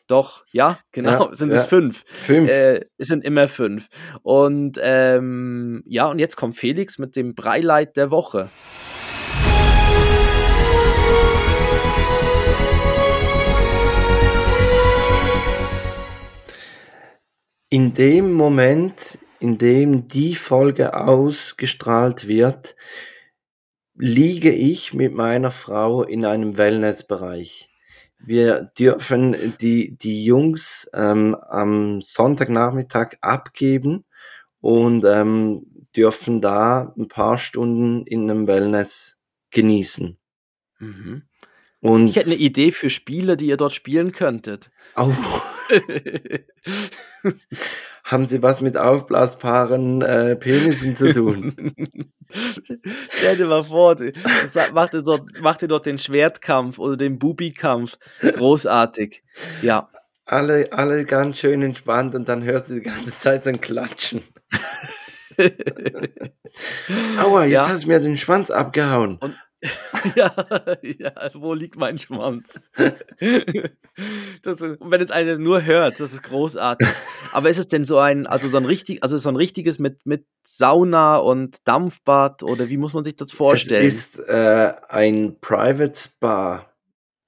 [0.08, 1.56] Doch, ja, genau, Ja, sind ja.
[1.56, 2.04] es fünf.
[2.06, 2.50] Fünf.
[2.50, 3.88] Äh, es sind immer fünf.
[4.22, 8.50] Und ähm, ja, und jetzt kommt Felix mit dem Breileit der Woche.
[17.70, 22.76] In dem Moment, in dem die Folge ausgestrahlt wird,
[23.96, 27.73] liege ich mit meiner Frau in einem Wellnessbereich.
[28.26, 34.06] Wir dürfen die, die Jungs ähm, am Sonntagnachmittag abgeben
[34.62, 35.66] und ähm,
[35.96, 39.20] dürfen da ein paar Stunden in einem Wellness
[39.52, 40.18] genießen.
[40.80, 41.24] Mhm.
[41.82, 44.72] Und Ich hätte eine Idee für Spiele, die ihr dort spielen könntet.
[44.96, 45.12] Au,
[48.04, 51.74] haben Sie was mit aufblasbaren äh, Penissen zu tun?
[53.10, 53.96] Stell dir mal vor,
[54.74, 57.98] macht ihr, dort, macht ihr dort den Schwertkampf oder den Bubi-Kampf.
[58.22, 59.24] Großartig.
[59.62, 59.90] Ja.
[60.26, 64.22] alle, alle ganz schön entspannt und dann hörst du die ganze Zeit so ein Klatschen.
[67.22, 67.68] Aua, jetzt Ja.
[67.70, 69.20] hast du mir den Schwanz abgehauen.
[70.16, 70.32] ja,
[70.82, 72.60] ja, wo liegt mein Schwanz?
[74.42, 76.88] Das, und wenn jetzt einer nur hört, das ist großartig.
[77.32, 80.06] Aber ist es denn so ein, also so ein richtig, also so ein richtiges mit,
[80.06, 83.86] mit Sauna und Dampfbad oder wie muss man sich das vorstellen?
[83.86, 86.70] Es ist äh, ein Private Spa.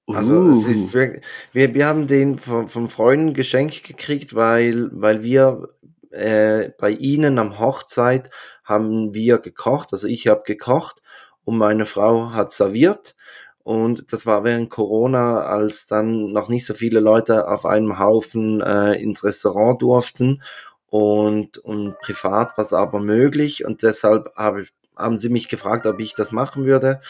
[0.08, 0.94] Also es ist Uh.
[0.94, 5.68] wirklich, wir, wir haben den von, von Freunden geschenkt gekriegt, weil, weil wir
[6.10, 8.30] äh, bei ihnen am Hochzeit
[8.64, 9.92] haben wir gekocht.
[9.92, 11.02] Also ich habe gekocht
[11.46, 13.16] und meine Frau hat serviert.
[13.64, 18.60] Und das war während Corona, als dann noch nicht so viele Leute auf einem Haufen
[18.60, 20.42] äh, ins Restaurant durften.
[20.90, 23.64] Und, und privat war es aber möglich.
[23.64, 24.28] Und deshalb
[24.60, 27.00] ich- haben sie mich gefragt, ob ich das machen würde.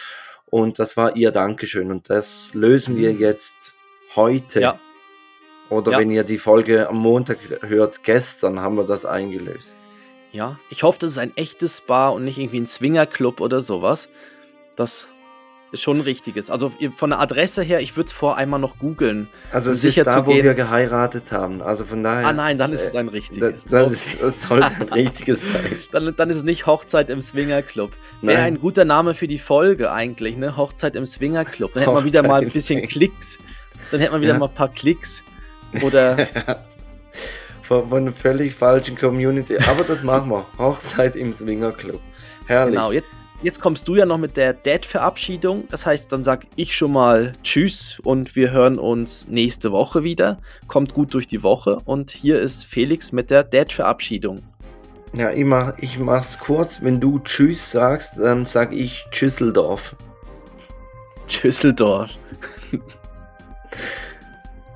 [0.49, 1.91] Und das war ihr Dankeschön.
[1.91, 3.18] Und das lösen wir Mhm.
[3.20, 3.74] jetzt
[4.14, 4.61] heute.
[4.61, 4.80] Ja.
[5.68, 5.99] Oder Ja.
[5.99, 9.76] wenn ihr die Folge am Montag hört, gestern haben wir das eingelöst.
[10.33, 14.09] Ja, ich hoffe, das ist ein echtes Spa und nicht irgendwie ein Swingerclub oder sowas.
[14.77, 15.09] Das
[15.72, 16.51] ist schon ein richtiges.
[16.51, 19.29] Also von der Adresse her, ich würde es vor einmal noch googeln.
[19.51, 20.45] Also Um es sicher ist zu da, wo gehen.
[20.45, 21.62] wir geheiratet haben.
[21.62, 22.27] Also von daher.
[22.29, 23.64] Ah nein, dann ist äh, es ein richtiges.
[23.64, 23.83] das,
[24.16, 24.27] Okay.
[24.29, 25.79] ist, sollte ein richtiges sein.
[25.93, 27.93] Dann, dann ist es nicht Hochzeit im Swingerclub.
[28.22, 30.57] Wäre ein guter Name für die Folge eigentlich, ne?
[30.57, 31.72] Hochzeit im Swingerclub.
[31.72, 33.39] Dann hätte man wieder mal ein bisschen Klicks.
[33.91, 34.39] Dann hätte man wieder Ja.
[34.39, 35.22] mal ein paar Klicks.
[35.83, 36.16] Oder
[37.67, 39.57] von, von einer völlig falschen Community.
[39.69, 40.47] Aber das machen wir.
[40.59, 42.01] Hochzeit im Swingerclub.
[42.47, 42.75] Herrlich.
[42.75, 43.09] genau, jetzt,
[43.43, 45.64] jetzt kommst du ja noch mit der Dad-Verabschiedung.
[45.71, 50.39] Das heißt, dann sag ich schon mal Tschüss und wir hören uns nächste Woche wieder.
[50.69, 51.79] Kommt gut durch die Woche.
[51.85, 54.43] Und hier ist Felix mit der Dad-Verabschiedung.
[55.17, 56.83] Ja, ich, mach, ich mach's kurz.
[56.83, 59.97] Wenn du Tschüss sagst, dann sag ich Tschüsseldorf.
[61.27, 62.11] Tschüsseldorf.